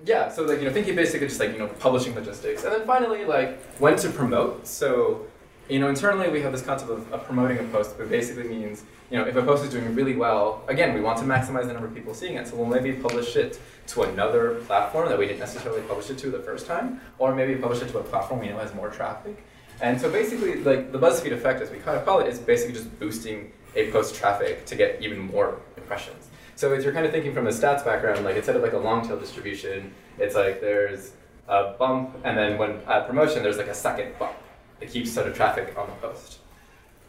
[0.05, 2.85] yeah, so like you know, thinking basically just like you know, publishing logistics, and then
[2.85, 4.67] finally like when to promote.
[4.67, 5.27] So
[5.69, 8.83] you know, internally we have this concept of, of promoting a post, but basically means
[9.11, 11.73] you know, if a post is doing really well, again, we want to maximize the
[11.73, 15.27] number of people seeing it, so we'll maybe publish it to another platform that we
[15.27, 18.39] didn't necessarily publish it to the first time, or maybe publish it to a platform
[18.39, 19.43] we know has more traffic.
[19.81, 22.73] And so basically, like the BuzzFeed effect, as we kind of call it, is basically
[22.73, 26.29] just boosting a post traffic to get even more impressions.
[26.55, 28.77] So if you're kind of thinking from a stats background, like instead of like a
[28.77, 31.11] long tail distribution, it's like there's
[31.47, 34.35] a bump, and then when at promotion, there's like a second bump.
[34.81, 36.39] It keeps sort of traffic on the post.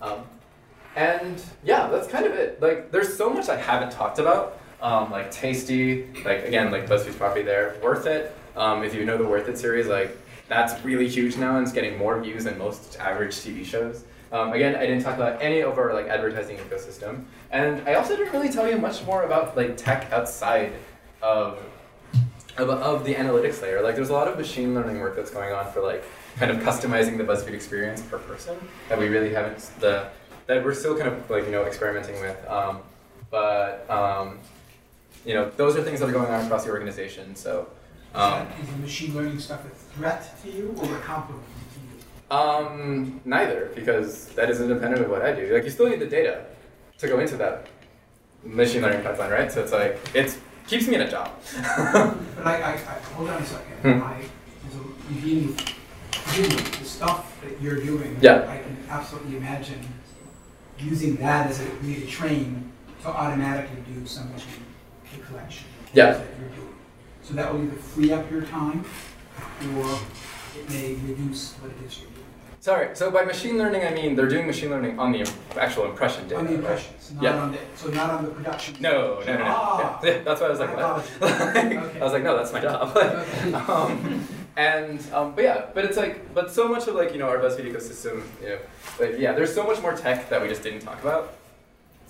[0.01, 0.25] Um,
[0.95, 2.61] and yeah, that's kind of it.
[2.62, 4.61] Like, there's so much I haven't talked about.
[4.81, 7.77] Um, like Tasty, like again, like BuzzFeed's property there.
[7.83, 8.37] Worth It.
[8.57, 10.17] Um, if you know the Worth It series, like
[10.49, 14.05] that's really huge now and it's getting more views than most average TV shows.
[14.33, 18.17] Um, again, I didn't talk about any of our like advertising ecosystem, and I also
[18.17, 20.73] didn't really tell you much more about like tech outside
[21.23, 21.59] of
[22.59, 23.83] of, of the analytics layer.
[23.83, 26.05] Like, there's a lot of machine learning work that's going on for like
[26.39, 28.57] kind of customizing the BuzzFeed experience per person
[28.89, 30.09] that we really haven't the
[30.47, 32.39] that we're still kind of like you know experimenting with.
[32.49, 32.80] Um,
[33.30, 34.39] but um,
[35.24, 37.34] you know, those are things that are going on across the organization.
[37.34, 37.68] So.
[38.14, 41.45] Um, Is that- is the machine learning stuff a threat to you or a complement
[41.74, 42.39] to you?
[42.39, 45.53] Um, neither, because that is independent of what I do.
[45.53, 46.47] Like, you still need the data
[46.99, 47.66] to go into that
[48.43, 49.53] machine learning pipeline, right?
[49.53, 51.30] So it's like it keeps me in a job.
[52.37, 52.76] But I, I, I,
[53.14, 53.76] hold on a second.
[53.82, 54.03] Hmm.
[54.03, 55.76] I, a,
[56.37, 58.16] beginning with, beginning with the stuff that you're doing.
[58.20, 58.49] Yeah.
[58.49, 59.80] I can absolutely imagine
[60.78, 62.72] using that as a way to train
[63.03, 65.66] to automatically do some of the, collection.
[65.95, 66.12] Yeah.
[66.12, 66.74] That you're doing.
[67.22, 68.84] So that will either free up your time
[69.76, 69.99] or
[70.57, 72.22] it may reduce what it is you're doing.
[72.61, 72.95] Sorry.
[72.95, 75.26] So by machine learning, I mean they're doing machine learning on the im-
[75.59, 76.39] actual impression data.
[76.39, 76.59] On the right?
[76.61, 77.41] impressions, not Yeah.
[77.41, 78.76] on the, so not on the production.
[78.80, 79.45] No, no, no, no.
[79.47, 80.01] Ah.
[80.05, 81.20] Yeah, that's why I was like, apologies.
[81.20, 81.34] Like,
[81.97, 82.97] I was like, no, that's my job.
[83.68, 87.28] Um, and um, but yeah, but it's like, but so much of like you know
[87.28, 88.59] our BuzzFeed ecosystem, you know,
[88.98, 91.34] like yeah, there's so much more tech that we just didn't talk about.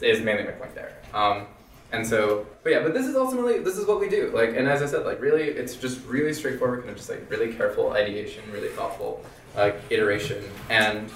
[0.01, 0.92] Is mainly my point there.
[1.14, 1.47] Um,
[1.90, 4.30] and so, but yeah, but this is ultimately this is what we do.
[4.34, 7.28] Like, and as I said, like really, it's just really straightforward, kind of just like
[7.30, 9.24] really careful ideation, really thoughtful
[9.57, 11.11] like iteration, and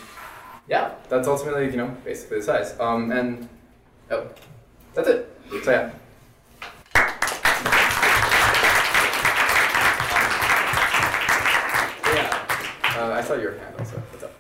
[0.69, 2.79] yeah, that's ultimately you know basically the size.
[2.81, 3.49] Um, and
[4.11, 4.27] oh,
[4.95, 5.41] that's it.
[5.63, 5.71] So.
[5.71, 5.91] Yeah.
[13.21, 13.97] I saw your hand also.
[13.99, 14.33] What's up?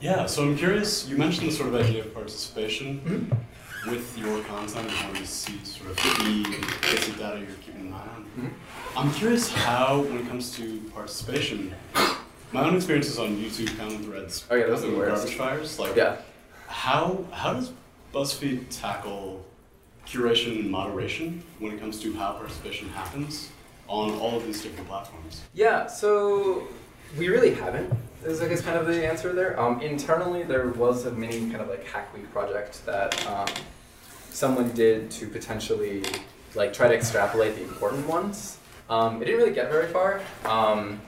[0.00, 3.90] Yeah, so I'm curious, you mentioned the sort of idea of participation Mm-hmm.
[3.90, 6.44] with your content and wanting to see sort of key
[6.80, 8.24] basic data you're keeping an eye on.
[8.38, 8.50] Mhm.
[8.96, 11.74] I'm curious how, when it comes to participation,
[12.52, 15.96] my own experiences on YouTube comment threads, Oh, yeah, those are the garbage fires, like
[15.96, 16.16] Yeah.
[16.68, 17.72] how how does
[18.14, 19.44] BuzzFeed tackle
[20.06, 23.48] curation and moderation when it comes to how participation happens
[23.88, 25.40] on all of these different platforms?
[25.52, 26.68] Yeah, so
[27.18, 27.92] we really haven't.
[28.24, 29.58] Is I guess kind of the answer there.
[29.60, 33.46] Um, internally, there was a mini kind of like hack week project that um,
[34.30, 36.02] someone did to potentially
[36.54, 38.58] like try to extrapolate the important ones.
[38.88, 41.00] Um, it didn't really get very far, um,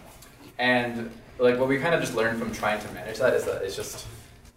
[0.58, 3.62] and like what we kind of just learned from trying to manage that is that
[3.62, 4.06] it's just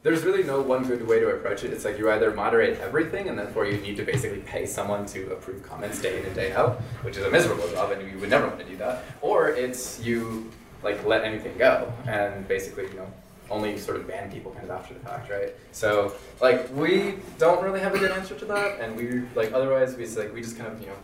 [0.04, 1.72] there's really no one good way to approach it.
[1.72, 5.32] It's like you either moderate everything, and therefore you need to basically pay someone to
[5.32, 8.30] approve comments day in and day out, which is a miserable job, and you would
[8.30, 9.04] never want to do that.
[9.22, 10.52] Or it's you
[10.84, 13.08] like let anything go, and basically you know
[13.50, 15.56] only sort of ban people kind of after the fact, right?
[15.72, 19.96] So like we don't really have a good answer to that, and we like otherwise
[19.96, 20.96] we just, like we just kind of you know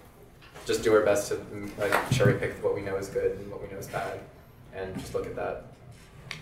[0.66, 1.40] just do our best to
[1.78, 4.20] like cherry pick what we know is good and what we know is bad,
[4.76, 5.66] and just look at that.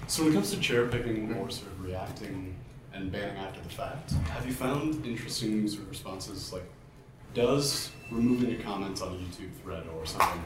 [0.08, 2.56] So when it comes to cherry picking or sort of reacting
[2.94, 6.54] and banning after the fact, have you found interesting sort of responses?
[6.54, 6.66] Like,
[7.34, 10.44] does removing a comment on a YouTube thread or something,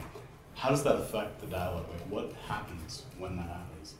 [0.58, 1.86] how does that affect the dialogue?
[1.88, 3.94] Like, what happens when that happens?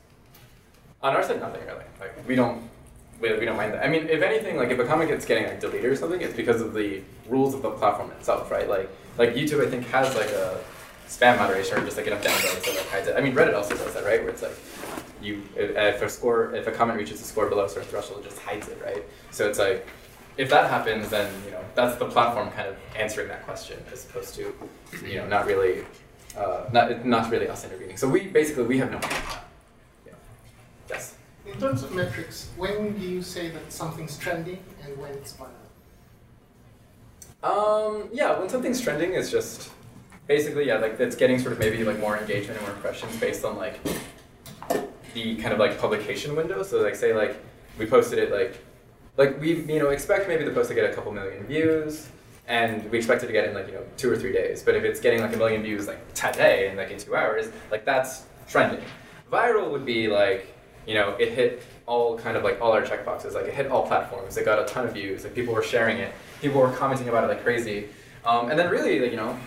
[1.01, 1.85] On our side, nothing really.
[1.99, 2.69] Like we don't,
[3.21, 3.85] we, we don't mind that.
[3.85, 6.35] I mean, if anything, like if a comment gets getting like deleted or something, it's
[6.35, 8.69] because of the rules of the platform itself, right?
[8.69, 10.59] Like like YouTube, I think has like a
[11.07, 13.15] spam moderation or just like enough downvotes that like hides it.
[13.15, 14.21] I mean, Reddit also does that, right?
[14.21, 14.57] Where it's like
[15.21, 18.19] you if, if a score if a comment reaches a score below a certain threshold,
[18.19, 19.05] it just hides it, right?
[19.31, 19.87] So it's like
[20.35, 24.05] if that happens, then you know that's the platform kind of answering that question as
[24.05, 24.53] opposed to
[25.05, 25.85] you know not really
[26.37, 27.97] uh, not not really us intervening.
[27.97, 29.41] So we basically we have no idea.
[30.05, 30.13] Yeah.
[30.89, 31.15] Yes.
[31.45, 35.55] In terms of metrics, when do you say that something's trending and when it's viral?
[37.41, 39.71] Um, yeah, when something's trending, it's just
[40.27, 43.45] basically yeah, like it's getting sort of maybe like more engagement and more impressions based
[43.45, 43.79] on like
[45.13, 46.63] the kind of like publication window.
[46.63, 47.37] So like say like
[47.77, 48.63] we posted it like
[49.17, 52.09] like we you know expect maybe the post to get a couple million views
[52.49, 54.61] and we expect it to get in like you know two or three days.
[54.61, 57.49] But if it's getting like a million views like today and like in two hours,
[57.71, 58.83] like that's trending.
[59.31, 60.53] Viral would be like
[60.85, 63.33] you know it hit all kind of like all our checkboxes.
[63.33, 64.35] Like it hit all platforms.
[64.35, 65.23] It got a ton of views.
[65.23, 66.13] Like people were sharing it.
[66.41, 67.87] People were commenting about it like crazy.
[68.25, 69.37] Um, and then really like you know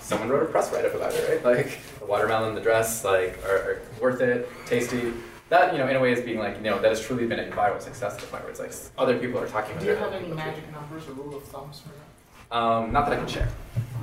[0.00, 1.44] someone wrote a press write up about it, right?
[1.44, 5.14] Like the watermelon, the dress, like are, are worth it, tasty.
[5.48, 7.40] That you know, in a way, is being like you know that has truly been
[7.40, 9.86] a viral success to the point where it's like other people are talking about it.
[9.86, 12.09] Do you have any magic numbers or rule of thumbs for that?
[12.50, 13.48] Um, not that I can share.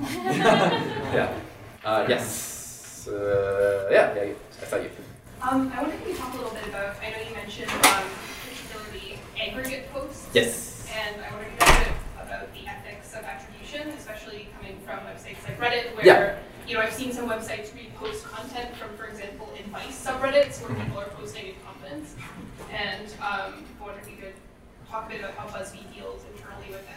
[0.00, 1.34] yeah.
[1.84, 3.06] Uh, yes.
[3.08, 4.14] Uh, yeah.
[4.14, 4.22] Yeah.
[4.24, 4.90] you- I thought you.
[5.42, 7.70] Um, I wonder if you could talk a little bit about, I know you mentioned
[7.70, 8.04] um,
[8.42, 10.28] particularly aggregate posts.
[10.34, 10.88] Yes.
[10.92, 14.48] And I wonder if you could talk a bit about the ethics of attribution, especially
[14.58, 16.38] coming from websites like Reddit, where, Yeah.
[16.66, 20.84] you know, I've seen some websites repost content from, for example, advice subreddits where Mhm.
[20.84, 22.14] people are posting in comments.
[22.72, 24.34] And um, I wonder if you could
[24.90, 26.96] talk a bit about how BuzzFeed deals internally with that.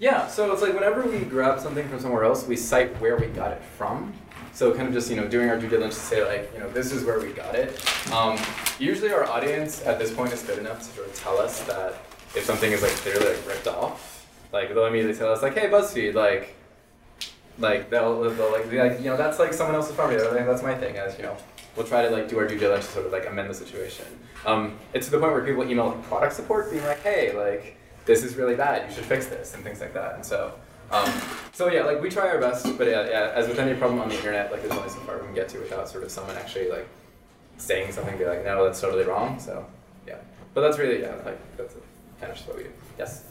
[0.00, 3.26] Yeah, so it's like whenever we grab something from somewhere else, we cite where we
[3.26, 4.14] got it from.
[4.54, 6.70] So kind of just you know doing our due diligence to say like you know
[6.70, 7.78] this is where we got it.
[8.10, 8.38] Um,
[8.78, 11.92] usually our audience at this point is good enough to sort of tell us that
[12.34, 15.68] if something is like clearly like ripped off, like they'll immediately tell us like hey
[15.68, 16.56] BuzzFeed like
[17.58, 20.18] like they'll, they'll like be like you know that's like someone else's property.
[20.22, 20.96] Like, that's my thing.
[20.96, 21.36] As you know,
[21.76, 24.06] we'll try to like do our due diligence to sort of like amend the situation.
[24.46, 27.76] Um, it's to the point where people email like, product support being like hey like
[28.10, 28.88] this is really bad.
[28.88, 30.16] You should fix this and things like that.
[30.16, 30.52] And so.
[30.90, 31.08] Um,
[31.52, 34.08] so yeah, like we try our best, but yeah, yeah, as with any problem on
[34.08, 36.36] the internet, like there's only so far we can get to without sort of someone
[36.36, 36.88] actually like
[37.58, 39.38] saying something, be like, no, that's totally wrong.
[39.38, 39.64] So
[40.08, 40.16] yeah,
[40.52, 41.74] but that's really yeah, like that's
[42.18, 42.70] kind of just what we do.
[42.98, 43.22] Yes.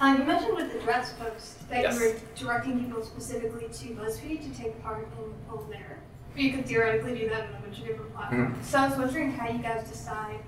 [0.00, 1.98] Uh, you mentioned with the dress post that Yes.
[1.98, 5.98] you were directing people specifically to BuzzFeed to take part in the poll there.
[6.34, 8.56] But you could theoretically do that on a bunch of different platforms.
[8.58, 8.64] Mhm.
[8.64, 10.38] So I was wondering how you guys decide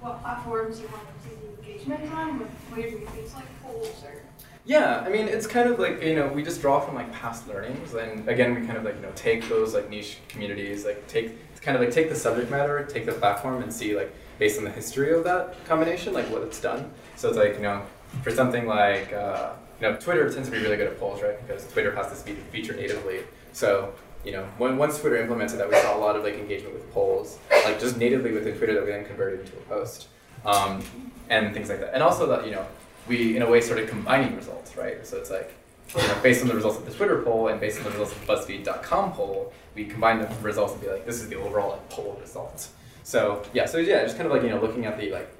[0.00, 1.28] what platforms you want to
[1.66, 4.22] engagement doing things like or.
[4.66, 7.46] Yeah, I mean, it's kind of like, you know, we just draw from like past
[7.46, 7.92] learnings.
[7.92, 11.32] And again, we kind of like, you know, take those like niche communities, like take,
[11.60, 14.64] kind of like take the subject matter, take the platform and see like based on
[14.64, 16.90] the history of that combination, like what it's done.
[17.16, 17.82] So it's like, you know,
[18.22, 21.46] for something like, uh, you know, Twitter tends to be really good at polls, right?
[21.46, 23.20] Because Twitter has this fe- feature natively.
[23.52, 23.92] So,
[24.24, 26.90] you know, when, once Twitter implemented that, we saw a lot of like engagement with
[26.92, 30.08] polls, like just natively within Twitter that we then converted into a post.
[30.44, 30.82] Um,
[31.30, 31.94] and things like that.
[31.94, 32.66] And also that, you know,
[33.06, 35.06] we in a way started combining results, right?
[35.06, 35.52] So it's like,
[35.96, 38.12] you know, based on the results of the Twitter poll and based on the results
[38.12, 41.70] of the BuzzFeed.com poll, we combine the results and be like, this is the overall
[41.70, 42.68] like, poll result.
[43.02, 45.30] So yeah, so yeah, just kind of like you know looking at the like,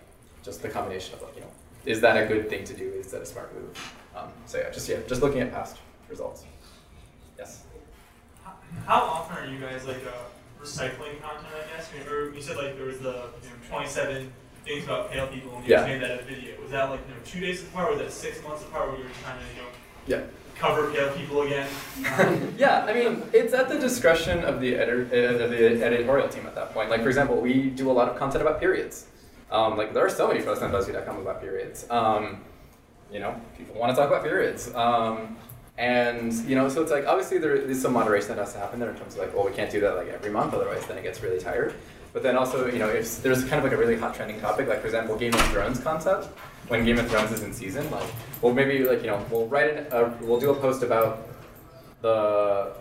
[0.43, 1.51] just the combination of like you know,
[1.87, 2.85] is that a good thing to do?
[2.85, 3.95] Is that a smart move?
[4.15, 5.79] Um, so yeah, just yeah, just looking at past
[6.11, 6.45] results.
[7.39, 7.65] Yes.
[8.87, 11.55] How often are you guys like uh, recycling content?
[11.55, 11.91] I guess.
[11.93, 14.31] Mean, you said like there was the you know, 27
[14.65, 15.79] things about pale people, and you Yeah.
[15.81, 16.61] just made that a video.
[16.63, 17.91] Was that like you know two days apart?
[17.91, 18.89] Was that six months apart?
[18.91, 19.69] Where you were trying to you know
[20.07, 20.25] Yeah.
[20.59, 21.69] cover pale people again?
[22.19, 26.29] Um, yeah, I mean, it's at the discretion of the, edit- uh, of the editorial
[26.29, 26.91] team at that point.
[26.91, 29.07] Like, for example, we do a lot of content about periods.
[29.51, 31.87] Um, like, there are so many posts on BuzzFeed.com about periods.
[31.91, 32.43] Um,
[33.13, 34.73] you know, people want to talk about periods.
[34.75, 35.37] Um,
[35.77, 38.79] and, you know, so it's like, obviously there is some moderation that has to happen
[38.81, 40.97] there in terms of like, well, we can't do that like every month, otherwise then
[40.99, 41.75] it gets really tired.
[42.15, 44.69] But then also, you know, if there's kind of like a really hot trending topic,
[44.69, 46.27] like for example, Game of Thrones concept,
[46.69, 48.09] when Game of Thrones is in season, like,
[48.41, 51.29] well, maybe like, you know, we'll write an, uh, we'll do a post about
[52.03, 52.73] the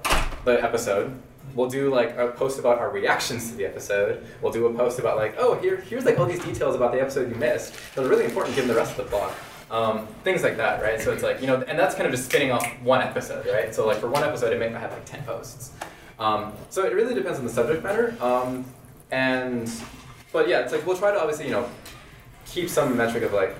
[0.46, 1.20] the episode.
[1.56, 4.24] We'll do like a post about our reactions to the episode.
[4.42, 7.02] We'll do a post about like, oh, here here's like all these details about the
[7.02, 9.34] episode you missed that are really important given the rest of the plot.
[9.72, 11.02] Um, things like that, right?
[11.02, 13.74] So it's like you know, and that's kind of just spinning off one episode, right?
[13.74, 15.72] So like for one episode, it may have like ten posts.
[16.20, 18.16] Um, so it really depends on the subject matter.
[18.22, 18.66] Um,
[19.14, 19.72] and
[20.32, 21.70] but yeah, it's like we'll try to obviously you know
[22.46, 23.56] keep some metric of like,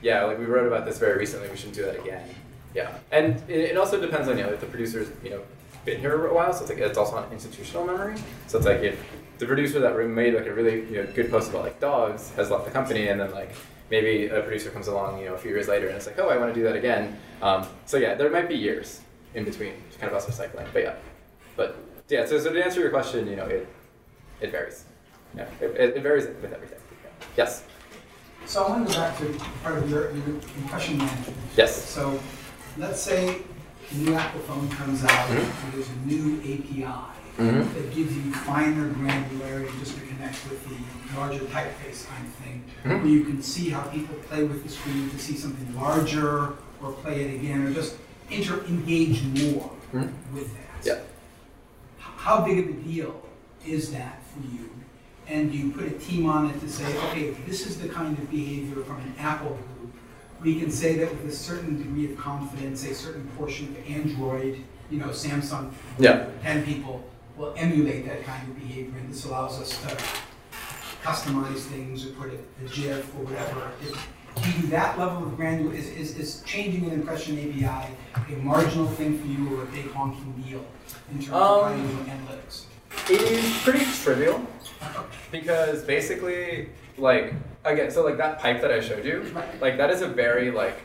[0.00, 1.48] yeah, like we wrote about this very recently.
[1.48, 2.28] We shouldn't do that again.
[2.74, 5.42] Yeah, and it, it also depends on you know if the producer's you know
[5.84, 8.14] been here a while, so it's like it's also on institutional memory.
[8.46, 8.96] So it's like if
[9.38, 12.50] the producer that made like a really you know good post about like dogs has
[12.50, 13.52] left the company, and then like
[13.90, 16.30] maybe a producer comes along, you know, a few years later and it's like, oh,
[16.30, 17.18] I want to do that again.
[17.42, 19.02] Um, so yeah, there might be years
[19.34, 20.94] in between kind of us recycling, but yeah,
[21.56, 21.76] but
[22.08, 22.24] yeah.
[22.24, 23.66] So, so to answer your question, you know, it
[24.40, 24.86] it varies.
[25.36, 26.78] Yeah, it, it varies with everything.
[27.36, 27.64] Yes.
[28.46, 29.24] So I want to go back to
[29.62, 30.26] part of your, your
[30.58, 31.36] impression management.
[31.56, 31.84] Yes.
[31.84, 32.20] So
[32.76, 33.38] let's say
[33.90, 35.64] a new Apple phone comes out Mhm.
[35.64, 36.84] and there's a new API
[37.38, 37.72] Mhm.
[37.74, 42.64] that gives you finer granularity just to connect with the larger typeface kind of thing,
[42.84, 42.98] Mhm.
[43.02, 46.92] where you can see how people play with the screen to see something larger or
[47.02, 47.94] play it again or just
[48.30, 50.10] inter engage more Mhm.
[50.34, 50.84] with that.
[50.86, 50.98] Yeah.
[51.98, 53.22] How big of a deal
[53.66, 54.68] is that for you?
[55.28, 58.30] And you put a team on it to say, okay, this is the kind of
[58.30, 59.92] behavior from an Apple group.
[60.42, 64.58] We can say that with a certain degree of confidence, a certain portion of Android,
[64.90, 66.26] you know, Samsung, Yeah.
[66.42, 67.04] ten people
[67.36, 69.96] will emulate that kind of behavior, and this allows us to
[71.02, 73.70] customize things or put a, a GIF or whatever.
[73.80, 74.08] If,
[74.42, 77.92] do you do that level of granular, is, is, is changing an impression API
[78.32, 80.64] a marginal thing for you or a big honking deal
[81.10, 82.64] in terms of um, how analytics?
[83.10, 84.46] It is pretty trivial
[85.30, 86.68] because basically,
[86.98, 90.50] like again, so like that pipe that I showed you, like that is a very
[90.50, 90.78] like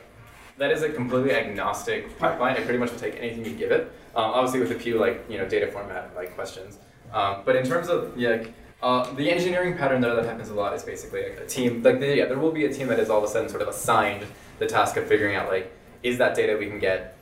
[0.58, 2.56] that is a completely agnostic pipeline.
[2.56, 3.91] It pretty much will take anything you give it.
[4.16, 6.80] Um, obviously, with a few like you know data format like questions.
[7.14, 10.54] Um, but in terms of yeah, like, uh, the engineering pattern there that happens a
[10.54, 11.84] lot is basically like a team.
[11.84, 13.62] Like the, yeah, there will be a team that is all of a sudden sort
[13.62, 14.26] of assigned
[14.60, 15.72] the task of figuring out like
[16.04, 17.18] is that data we can get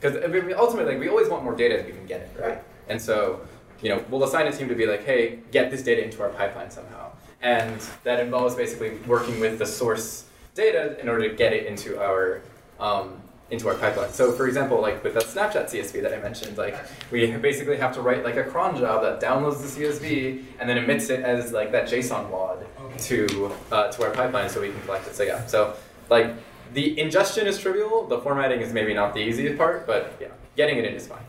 [0.00, 0.16] because
[0.56, 2.62] ultimately like, we always want more data if we can get it right.
[2.88, 3.40] And so
[3.82, 6.30] you know we'll assign a team to be like hey get this data into our
[6.30, 7.10] pipeline somehow,
[7.42, 12.00] and that involves basically working with the source data in order to get it into
[12.02, 12.42] our
[12.80, 13.20] um,
[13.50, 14.12] into our pipeline.
[14.12, 16.76] So for example, like with that Snapchat CSV that I mentioned, like
[17.10, 20.76] we basically have to write like a cron job that downloads the CSV and then
[20.76, 22.58] emits it as like that JSON WAD
[22.98, 25.14] to uh, to our pipeline so we can collect it.
[25.14, 25.74] So yeah, so
[26.10, 26.34] like
[26.74, 28.06] the ingestion is trivial.
[28.06, 31.24] The formatting is maybe not the easiest part, but yeah, getting it in is fine.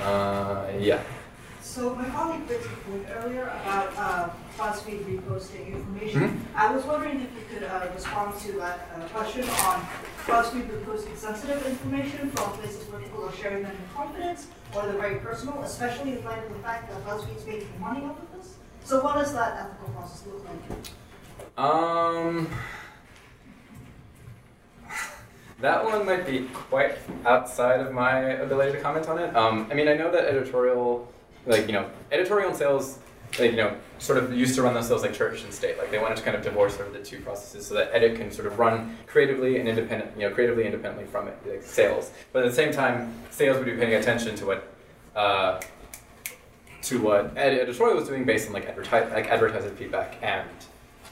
[0.00, 1.00] Uh, yeah.
[1.74, 6.20] So my colleague raised a point earlier about uh, BuzzFeed reposting information.
[6.22, 6.40] Mhm.
[6.54, 9.84] I was wondering if you could uh, respond to that uh, question on
[10.24, 15.00] BuzzFeed reposting sensitive information from places where people are sharing them in confidence or they're
[15.00, 18.54] very personal, especially in light of the fact that BuzzFeed's making money off of this.
[18.84, 20.60] So what does that ethical process look like?
[21.58, 22.48] Um,
[25.60, 29.34] that one might be quite outside of my ability to comment on it.
[29.34, 31.12] Um, I mean, I know that editorial,
[31.46, 32.98] like you know, editorial and sales,
[33.38, 35.78] like you know, sort of used to run themselves like church and state.
[35.78, 38.16] Like they wanted to kind of divorce sort of the two processes so that edit
[38.16, 42.10] can sort of run creatively and independent, you know, creatively independently from it, like sales.
[42.32, 44.74] But at the same time, sales would be paying attention to what.
[45.14, 45.60] Uh,
[46.82, 50.46] to what ed- editorial was doing based on like advertise like advertiser feedback and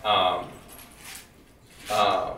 [0.05, 0.47] um,
[1.91, 2.33] um,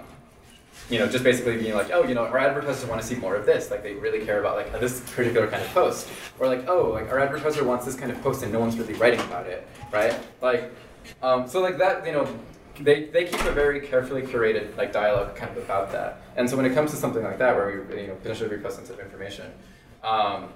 [0.90, 3.36] you know just basically being like oh you know our advertisers want to see more
[3.36, 6.08] of this like they really care about like this particular kind of post.
[6.38, 8.94] Or like oh like our advertiser wants this kind of post and no one's really
[8.94, 10.18] writing about it right?
[10.42, 10.72] Like
[11.22, 12.28] um, so like that you know
[12.80, 16.22] they, they keep a very carefully curated like dialogue kind of about that.
[16.36, 18.72] And so when it comes to something like that where we you know potentially repost
[18.72, 19.52] sensitive information
[20.04, 20.48] um,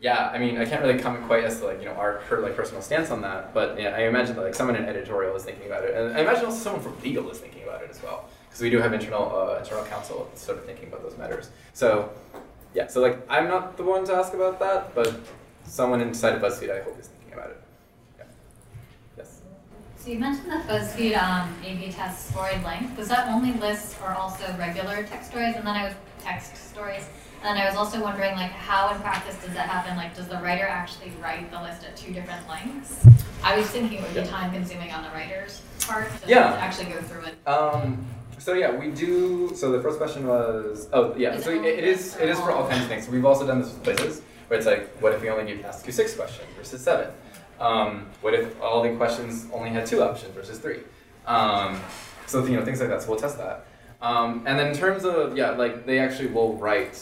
[0.00, 2.40] yeah, I mean, I can't really comment quite as to like you know our her
[2.40, 5.44] like personal stance on that, but yeah, I imagine that like someone in editorial is
[5.44, 8.02] thinking about it, and I imagine also someone from legal is thinking about it as
[8.02, 8.28] well,
[8.60, 11.50] because we do have internal uh, internal counsel sort of thinking about those matters.
[11.72, 12.10] So,
[12.74, 15.18] yeah, so like I'm not the one to ask about that, but
[15.64, 17.62] someone inside of BuzzFeed I hope is thinking about it.
[18.18, 18.24] Yeah.
[19.16, 19.40] Yes.
[19.96, 22.96] So you mentioned that BuzzFeed um, A/B tests story length.
[22.96, 25.56] Does that only list or also regular text stories?
[25.56, 27.06] And then I was text stories.
[27.42, 29.96] And then I was also wondering, like, how in practice does that happen?
[29.96, 33.02] Like, does the writer actually write the list at two different lengths?
[33.42, 34.26] I was thinking it would be Yeah.
[34.26, 36.52] time consuming on the writer's part to Yeah.
[36.60, 37.48] actually go through it.
[37.48, 38.04] Um,
[38.40, 39.52] so yeah, we do.
[39.54, 42.66] So the first question was, oh yeah, so it it, is it is for all
[42.68, 43.08] kinds of things.
[43.08, 45.86] We've also done this with quizzes, where it's like, what if we only give ask
[45.86, 47.10] you six questions versus seven?
[47.60, 50.80] Um, what if all the questions only had two options versus three?
[51.26, 51.78] Um,
[52.26, 53.02] so you know things like that.
[53.02, 53.66] So we'll test that.
[54.00, 56.98] Um, and then in terms of yeah, like they actually will write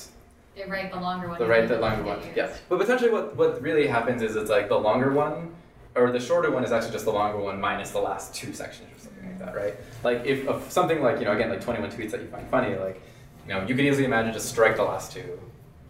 [0.56, 1.38] They write the longer one.
[1.38, 2.20] the then the longer one.
[2.22, 2.36] yours.
[2.36, 2.50] Yeah.
[2.68, 5.54] But potentially, what what really happens is it's like the longer one,
[5.94, 8.97] or the shorter one is actually just the longer one minus the last two sections
[9.28, 9.74] like that, right?
[10.02, 12.76] Like if, if something like you know again like 21 tweets that you find funny,
[12.76, 13.00] like
[13.46, 15.38] you know you could easily imagine just strike the last two,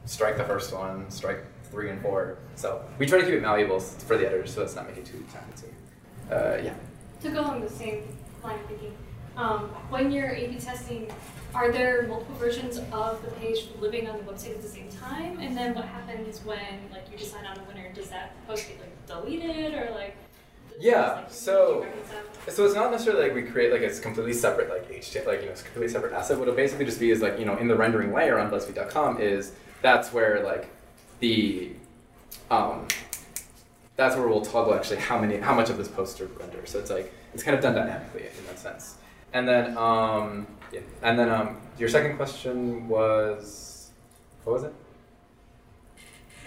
[0.05, 2.39] strike the first one, strike three and four.
[2.55, 5.07] So we try to keep it malleable for the editors so it's not making it
[5.07, 5.77] too time consuming.
[6.31, 6.75] Uh, yeah.
[7.23, 8.05] To go on the same
[8.43, 8.97] line of thinking,
[9.37, 11.11] um, when you're A/B testing,
[11.55, 15.39] are there multiple versions of the page living on the website at the same time?
[15.41, 16.59] And then what happens when
[16.91, 17.93] like you decide on a winner?
[17.95, 20.17] Does that post get like deleted or like
[20.79, 21.27] Yeah.
[21.29, 21.87] So,
[22.49, 25.47] so it's not necessarily like we create like it's completely separate like HTML like you
[25.47, 26.39] know it's a completely separate asset.
[26.39, 29.21] What it'll basically just be is like you know in the rendering layer on BuzzFeed.com
[29.21, 29.53] is
[29.83, 30.71] that's where like
[31.21, 31.73] the
[32.51, 32.87] um,
[33.97, 36.65] that's where we'll toggle actually how many how much of this poster render.
[36.65, 38.97] So it's like it's kind of done dynamically in that sense.
[39.33, 43.91] And then um, yeah, and then um, your second question was
[44.45, 44.75] what was it?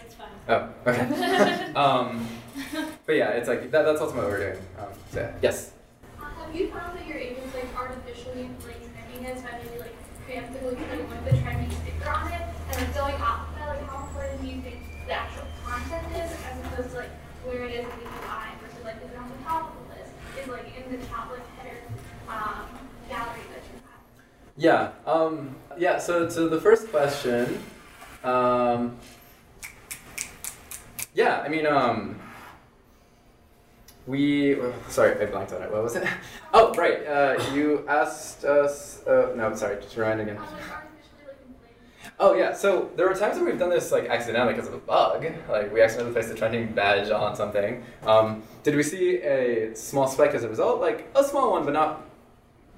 [0.01, 0.29] That's fine.
[0.47, 1.73] Oh, okay.
[1.75, 2.27] um,
[3.05, 4.63] but yeah, it's like that, that's ultimately what we're doing.
[4.79, 5.33] Um, so yeah.
[5.41, 5.71] Yes.
[6.19, 9.95] Uh, Have you found that your agents like artificially like trending it by maybe like
[10.27, 13.67] preemptively putting like the trending sticker on it and like going off of that?
[13.69, 17.09] Like how important do you think the actual content is as opposed to like
[17.45, 19.95] where it is in the UI versus like is it on the top of the
[19.95, 20.11] list?
[20.39, 21.77] Is like in the top like header
[22.29, 22.65] um,
[23.09, 24.01] gallery that you have?
[24.57, 24.91] Yeah.
[25.05, 25.97] Um, yeah.
[25.97, 27.61] So to the first question,
[28.23, 28.97] um,
[31.13, 31.41] yeah.
[31.41, 32.19] I mean, um,
[34.11, 34.59] we.
[34.59, 35.71] oh, Sorry, I blanked on it.
[35.71, 36.03] What was it?
[36.53, 37.07] Oh, right.
[37.07, 39.05] Uh, you asked us.
[39.07, 39.81] Uh, no, sorry.
[39.81, 40.37] Just rewind again.
[42.19, 44.77] Oh yeah, so there were times when we've done this like accidentally because of a
[44.77, 45.25] bug.
[45.49, 47.83] Like we accidentally placed a trending badge on something.
[48.03, 50.81] Um, did we see a small spike as a result?
[50.81, 52.05] Like a small one, but not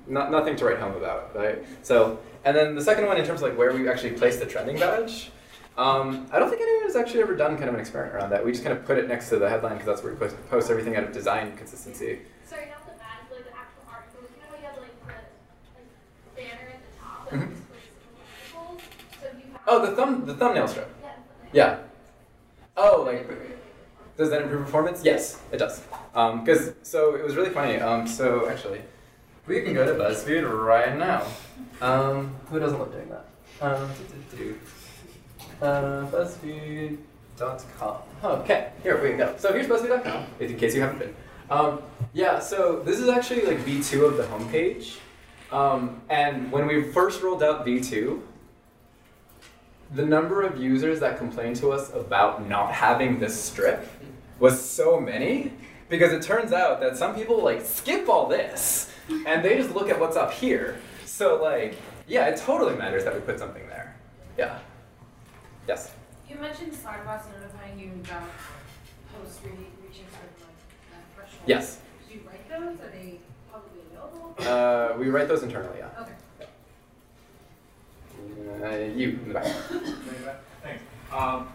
[0.07, 1.63] not nothing to write home about, right?
[1.81, 4.45] So, and then the second one in terms of like where we actually placed the
[4.45, 5.31] trending badge.
[5.77, 8.45] Um, I don't think anyone has actually ever done kind of an experiment around that.
[8.45, 10.35] We just kind of put it next to the headline because that's where we post,
[10.49, 12.19] post everything out of design consistency.
[12.45, 14.21] Sorry, not the badge, like the actual article.
[14.21, 15.13] You know how you have like the
[15.75, 17.49] like banner at the top that Mhm.
[17.49, 18.81] the articles?
[19.19, 20.89] So you have Oh, the thumb, the thumbnail strip.
[21.01, 21.09] Yeah.
[21.53, 21.77] Yeah.
[22.77, 23.27] Oh, like,
[24.15, 25.03] does that improve performance?
[25.03, 25.81] Yes, it does.
[26.13, 27.79] Because so it was really funny.
[27.79, 28.81] Um, so actually,
[29.47, 31.25] we can go to BuzzFeed right now.
[31.81, 33.25] Um, who doesn't love doing that?
[35.63, 37.97] Uh, BuzzFeed.com.
[38.21, 39.33] Okay, here we go.
[39.37, 41.15] So here's BuzzFeed.com, in case you haven't been.
[41.49, 44.97] Um, yeah, so this is actually like V2 of the homepage.
[45.53, 48.19] Um, and when we first rolled out V2,
[49.93, 53.87] the number of users that complained to us about not having this strip
[54.39, 55.53] was so many
[55.87, 58.91] because it turns out that some people like skip all this
[59.25, 60.77] and they just look at what's up here.
[61.05, 63.95] So like, yeah, it totally matters that we put something there.
[64.37, 64.59] Yeah.
[65.67, 65.91] Yes.
[66.29, 68.23] You mentioned Slackbot notifying you about
[69.13, 69.51] posts re-
[69.85, 70.59] reaching sort of like
[70.91, 71.43] uh, thresholds.
[71.47, 71.79] Yes.
[72.07, 72.79] Do you write those?
[72.85, 73.19] Are they
[73.51, 74.35] publicly available?
[74.39, 75.89] Uh, we write those internally, yeah.
[76.01, 76.11] Okay.
[78.63, 79.45] Uh, you in the back.
[80.63, 80.83] Thanks.
[81.11, 81.49] Um,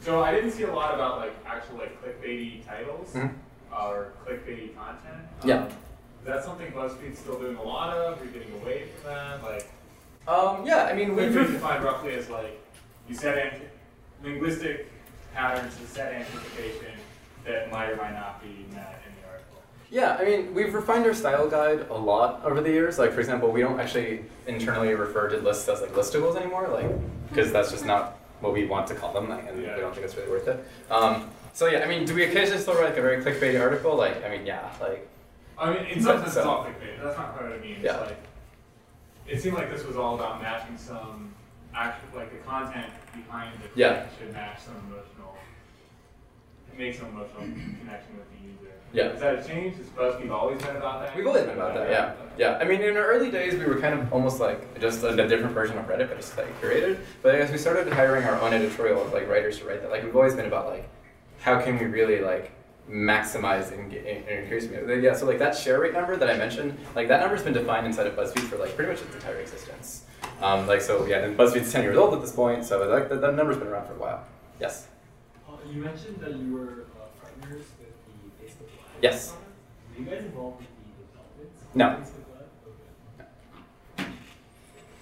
[0.00, 3.32] so I didn't see a lot about like actual like clickbaity titles Mhm.
[3.72, 5.22] or clickbaity content.
[5.44, 5.62] Yeah.
[5.64, 8.20] Um, is that something BuzzFeed's still doing a lot of?
[8.20, 9.42] Are you getting away from that?
[9.42, 9.68] Like,
[10.28, 11.32] Um, yeah, I mean, we've.
[11.32, 12.61] clickbait defined roughly as like
[13.12, 13.60] you set
[14.24, 14.90] linguistic
[15.34, 16.92] patterns to set anticipation
[17.44, 19.62] that might or might not be met in the article.
[19.90, 22.98] Yeah, I mean, we've refined our style guide a lot over the years.
[22.98, 26.90] Like, for example, we don't actually internally refer to lists as like listables anymore, like,
[27.28, 30.04] because that's just not what we want to call them, like, and we don't think
[30.06, 30.64] it's really worth it.
[30.90, 33.94] Um, so yeah, I mean, do we occasionally still write like a very clickbaity article?
[33.94, 35.08] Like, I mean, yeah, like.
[35.58, 37.02] I mean, in some sense, so- it's all clickbait.
[37.02, 37.76] That's not quite what I mean.
[37.82, 38.00] Yeah.
[38.00, 38.18] It's like
[39.28, 41.31] it seemed like this was all about matching some
[41.74, 44.06] actual, like the content behind the Yeah.
[44.18, 45.36] should match some emotional,
[46.76, 48.72] make some emotional connection with the user.
[48.92, 49.08] Yeah.
[49.14, 49.76] Is that a change?
[49.76, 51.16] Has BuzzFeed always been about that?
[51.16, 52.12] We've always been about that, yeah.
[52.36, 55.08] Yeah, I mean, in our early days, we were kind of almost like just a,
[55.08, 56.98] a different version of Reddit, but just like curated.
[57.22, 60.16] But as we started hiring our own editorial like writers to write that, like we've
[60.16, 60.88] always been about like
[61.40, 62.52] how can we really like
[62.92, 64.68] maximize and, and increase.
[65.02, 67.86] Yeah, so like that share rate number that I mentioned, like that number's been defined
[67.86, 70.04] inside of BuzzFeed for like pretty much its entire existence.
[70.40, 73.20] Um, like so, yeah, and BuzzFeed's ten years old at this point, so like that,
[73.20, 74.24] that number's been around for a while.
[74.60, 74.88] Yes.
[75.48, 79.02] Uh, you mentioned that you were uh, partners with the Facebook Live.
[79.02, 79.32] Yes.
[79.96, 81.50] Were you guys involved with the development?
[81.74, 81.86] No.
[81.86, 84.06] Facebook Live?
[84.06, 84.12] Okay.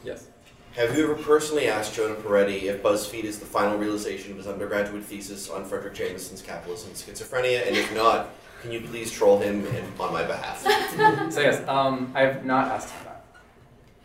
[0.05, 0.29] Yes.
[0.77, 4.47] Have you ever personally asked Jonah Peretti if BuzzFeed is the final realization of his
[4.47, 7.67] undergraduate thesis on Fredric Jameson's capitalism and schizophrenia?
[7.67, 8.31] And if not,
[8.63, 10.61] can you please troll him and, on my behalf?
[11.33, 13.25] so yes, um, I have not asked him that,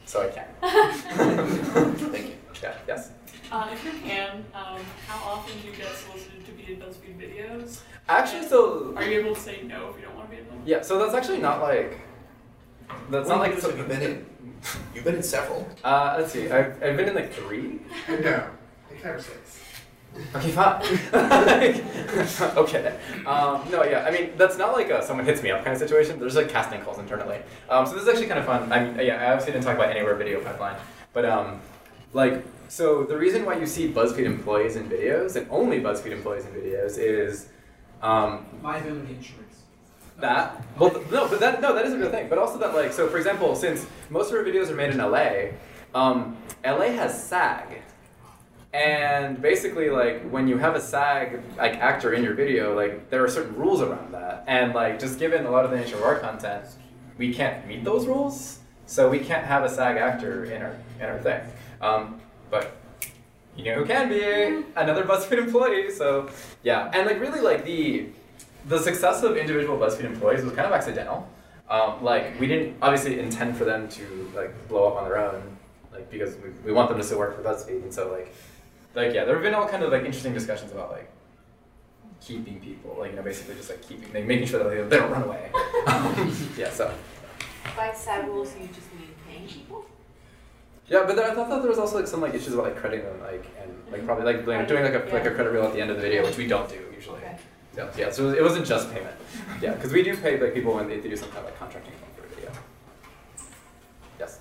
[0.05, 1.95] so I can.
[2.11, 2.35] Thank you.
[2.63, 3.11] Yeah, yes.
[3.51, 7.19] Uh, if you can, um, how often do you get solicited to be in BuzzFeed
[7.19, 7.81] videos?
[8.09, 10.47] Actually, so Are you able to say no if you don't want to be in
[10.47, 10.63] them?
[10.65, 11.99] Yeah, so that's actually not like.
[13.11, 13.59] That's not like.
[13.59, 14.25] videos have you been in?
[14.93, 15.67] You've been in several.
[15.83, 16.49] Uh, let's see.
[16.49, 17.79] I've, I've been in like three.
[18.09, 18.47] No,
[19.01, 19.59] five or six.
[20.33, 20.81] Okay, fine.
[22.57, 22.97] okay.
[23.25, 24.05] Um, no, yeah.
[24.07, 26.19] I mean, that's not like a someone hits me up kind of situation.
[26.19, 27.39] There's like casting calls internally.
[27.69, 28.71] Um, so this is actually kind of fun.
[28.71, 30.77] I mean, yeah, I obviously didn't talk about anywhere video pipeline,
[31.13, 31.59] but um,
[32.13, 36.45] like, so the reason why you see BuzzFeed employees in videos and only BuzzFeed employees
[36.45, 37.49] in videos is,
[38.01, 39.44] um, Liability insurance.
[40.19, 40.63] That.
[40.77, 42.29] Well, no, but that no, that is a real thing.
[42.29, 44.97] But also that like, so for example, since most of our videos are made in
[44.97, 45.57] LA,
[45.93, 47.81] um, LA has SAG,
[48.73, 53.23] and basically like when you have a SAG like actor in your video, like there
[53.23, 56.03] are certain rules around that, and like just given a lot of the nature of
[56.03, 56.65] our content,
[57.17, 61.05] we can't meet those rules, so we can't have a SAG actor in our in
[61.05, 61.41] our thing.
[61.81, 62.19] Um,
[62.49, 62.75] but
[63.55, 65.91] you know who can be another BuzzFeed employee.
[65.91, 66.29] So
[66.63, 68.07] yeah, and like really like the
[68.67, 71.27] the success of individual BuzzFeed employees was kind of accidental.
[71.69, 75.57] Um, like we didn't obviously intend for them to like blow up on their own,
[75.91, 78.33] like because we, we want them to still work for BuzzFeed, and so like
[78.93, 81.09] like yeah, there have been all kind of like interesting discussions about like
[82.21, 84.97] keeping people, like you know basically just like keeping, like making sure that they, they
[84.97, 85.51] don't run away.
[85.87, 86.93] Um, yeah, so.
[87.75, 89.85] By SAG rules, you just mean paying people?
[90.87, 92.77] Yeah, but there, I thought that there was also like some like issues about like
[92.77, 95.51] crediting them, like and like probably like you know, doing like a like a credit
[95.51, 97.21] reel at the end of the video, which we don't do usually.
[97.77, 98.11] Yeah, yeah.
[98.11, 99.15] So it wasn't just payment.
[99.61, 101.59] Yeah, because we do pay like people when they, they do some kind of like
[101.59, 102.51] contracting for a video.
[104.19, 104.39] Yes.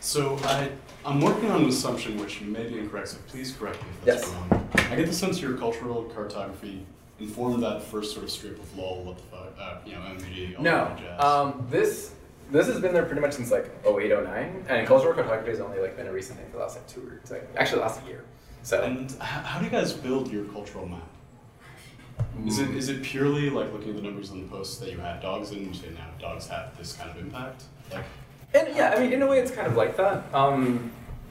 [0.00, 0.70] So I,
[1.04, 4.22] I'm working on an assumption which may be incorrect, so please correct me if that's
[4.22, 4.32] Yes.
[4.34, 4.68] wrong.
[4.90, 6.86] I get the sense your cultural cartography
[7.20, 10.56] informed that first sort of strip of lol, what the fuck, uh, you know, MVD,
[10.58, 10.70] all No.
[10.88, 11.20] that jazz.
[11.22, 12.12] Um, this
[12.50, 15.80] this has been there pretty much since like 08, 09, and cultural cartography has only
[15.80, 18.04] like been a recent thing for the last like two or like actually the last
[18.06, 18.24] year.
[18.62, 18.82] So.
[18.82, 21.02] And how do you guys build your cultural map?
[22.46, 24.98] Is it is it purely like looking at the numbers on the posts that you
[24.98, 27.64] had dogs in, and say now dogs have this kind of impact?
[27.92, 28.04] Like,
[28.52, 30.24] And yeah, I mean, in a way, it's kind of like that.
[30.34, 30.90] Um,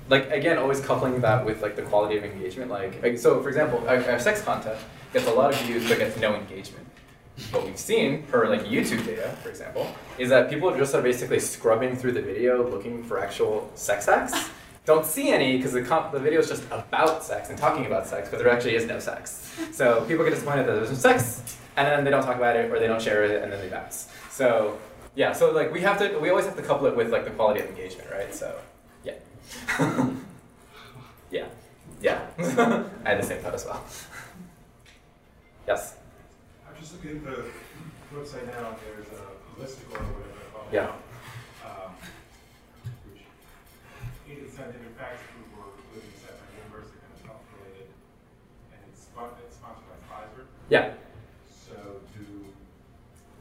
[0.09, 2.71] like again, always coupling that with like the quality of engagement.
[2.71, 4.79] Like, like, so, for example, our, our sex content
[5.13, 6.87] gets a lot of views but gets no engagement.
[7.51, 9.87] What we've seen per like YouTube data, for example,
[10.17, 14.07] is that people are just are basically scrubbing through the video looking for actual sex
[14.07, 14.49] acts.
[14.85, 18.05] Don't see any because the comp- the video is just about sex and talking about
[18.05, 19.57] sex, but there actually is no sex.
[19.71, 22.69] So people get disappointed that there's no sex, and then they don't talk about it
[22.69, 24.09] or they don't share it, and then they bounce.
[24.29, 24.77] So
[25.15, 27.31] yeah, so like we have to, we always have to couple it with like the
[27.31, 28.33] quality of engagement, right?
[28.35, 28.59] So
[29.05, 29.13] yeah,
[31.31, 31.45] yeah,
[32.01, 32.27] yeah.
[33.05, 33.83] I had the same thought as well.
[35.65, 35.95] Yes.
[36.67, 37.45] I'm just looking at the
[38.13, 40.73] website now, there's a listicle or whatever they call it.
[40.73, 40.91] Yeah.
[44.53, 47.89] Scientific facts group or living at my university, kind of health related,
[48.69, 50.45] and it's it's sponsored by Pfizer.
[50.69, 50.93] Yeah.
[51.49, 52.53] So do,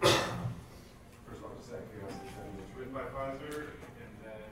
[0.00, 4.48] first of all, just out of curiosity, I mean, it's written by Pfizer, and then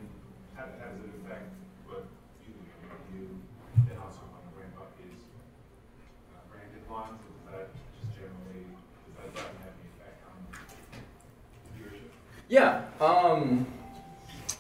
[0.53, 1.49] how, how does it affect
[1.89, 2.05] what
[2.45, 3.25] you do?
[3.25, 8.13] You then also want to ramp up his uh, branded lines, or does that just
[8.21, 8.69] generally,
[9.17, 10.37] does that have any effect on
[11.73, 12.13] viewership?
[12.53, 12.85] Yeah.
[13.01, 13.65] Um,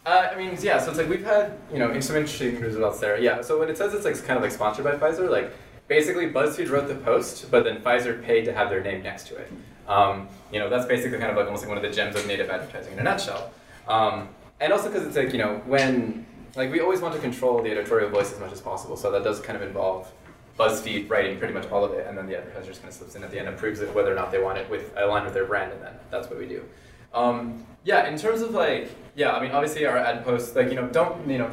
[0.06, 0.78] uh, I mean, yeah.
[0.78, 3.18] So it's like we've had you know some interesting results there.
[3.18, 3.43] Yeah.
[3.43, 5.52] So when it says it's like kind of like sponsored by Pfizer, like
[5.89, 9.36] basically BuzzFeed wrote the post, but then Pfizer paid to have their name next to
[9.36, 9.52] it.
[9.86, 12.27] Um, you know, that's basically kind of like almost like one of the gems of
[12.27, 13.52] native advertising in a nutshell.
[13.89, 14.28] Um,
[14.60, 17.70] and also because it's like you know when like we always want to control the
[17.70, 20.10] editorial voice as much as possible, so that does kind of involve
[20.59, 23.16] BuzzFeed writing pretty much all of it, and then the advertiser just kind of slips
[23.16, 25.24] in at the end and proves it whether or not they want it with aligned
[25.24, 26.64] with their brand, and then that's what we do.
[27.12, 30.74] Um, yeah, in terms of like, yeah, I mean, obviously our ad posts, like, you
[30.74, 31.50] know, don't, you know,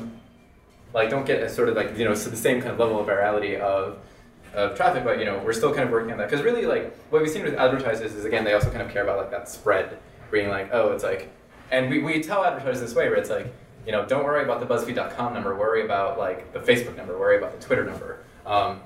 [0.93, 2.99] like, don't get a sort of like, you know, so the same kind of level
[2.99, 3.97] of virality of,
[4.53, 6.29] of traffic, but, you know, we're still kind of working on that.
[6.29, 9.03] Because really, like, what we've seen with advertisers is, again, they also kind of care
[9.03, 9.97] about, like, that spread,
[10.31, 11.29] being like, oh, it's like,
[11.71, 13.53] and we, we tell advertisers this way, where it's like,
[13.85, 17.37] you know, don't worry about the BuzzFeed.com number, worry about, like, the Facebook number, worry
[17.37, 18.19] about the Twitter number.
[18.45, 18.81] Um,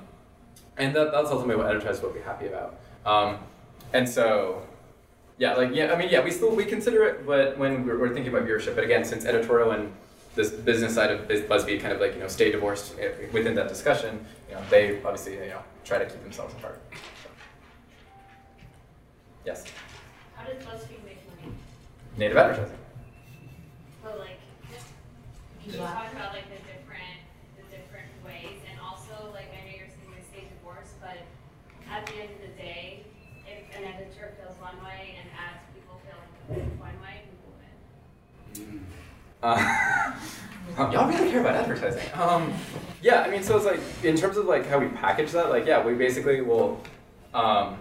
[0.76, 2.78] and that, that's ultimately what advertisers will be happy about.
[3.06, 3.38] Um,
[3.92, 4.66] and so,
[5.38, 8.14] yeah, like yeah, I mean, yeah, we still we consider it, but when we're, we're
[8.14, 9.92] thinking about viewership, but again, since editorial and
[10.34, 13.68] this business side of BuzzFeed kind of like you know stay divorced eh, within that
[13.68, 16.80] discussion, you know, they obviously you know try to keep themselves apart.
[19.44, 19.64] Yes,
[20.36, 21.52] How does BuzzFeed make money?
[22.16, 22.76] native advertising.
[24.02, 24.38] But like,
[25.64, 27.18] can you talk about like the different,
[27.56, 31.18] the different ways, and also like I know you're saying they stay divorced, but
[31.90, 33.01] at the end of the day,
[33.76, 36.20] an editor feels one way and ads people feel
[36.78, 37.22] one way?
[40.78, 42.02] Uh, y'all really care about advertising.
[42.14, 42.52] Um,
[43.02, 45.66] yeah, I mean, so it's like in terms of like how we package that, like
[45.66, 46.80] yeah, we basically will,
[47.34, 47.76] um,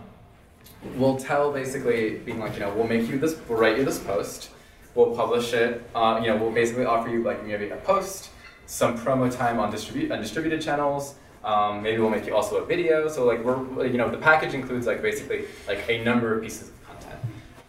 [0.95, 3.99] we'll tell basically being like you know we'll make you this, we'll write you this
[3.99, 4.49] post,
[4.95, 5.87] we'll publish it.
[5.95, 8.31] Uh, you know, we'll basically offer you like maybe a post,
[8.65, 11.15] some promo time on distribute on distributed channels.
[11.43, 13.07] Um, maybe we'll make you also a video.
[13.07, 16.69] So like we're you know the package includes like basically like a number of pieces
[16.69, 17.19] of content.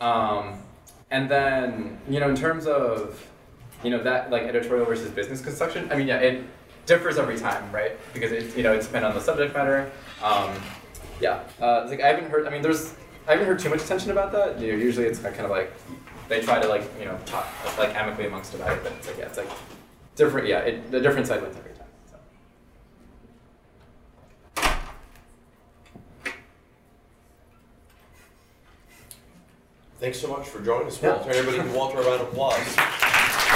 [0.01, 0.63] Um,
[1.11, 3.27] and then you know in terms of
[3.83, 5.91] you know that like editorial versus business construction.
[5.91, 6.45] I mean yeah it
[6.85, 9.91] differs every time right because it you know it depends on the subject matter.
[10.23, 10.51] Um,
[11.21, 12.47] yeah, uh, like I haven't heard.
[12.47, 12.95] I mean there's
[13.27, 14.61] I haven't heard too much attention about that.
[14.61, 15.73] You know, usually it's kind of like
[16.29, 17.47] they try to like you know talk
[17.79, 19.51] like amicably amongst about it, but it's like yeah it's like
[20.17, 21.72] different yeah it, the different side wins every.
[30.03, 31.01] Thanks so much for joining us.
[31.01, 31.31] Walter.
[31.31, 33.52] Everybody who Walter a round of applause.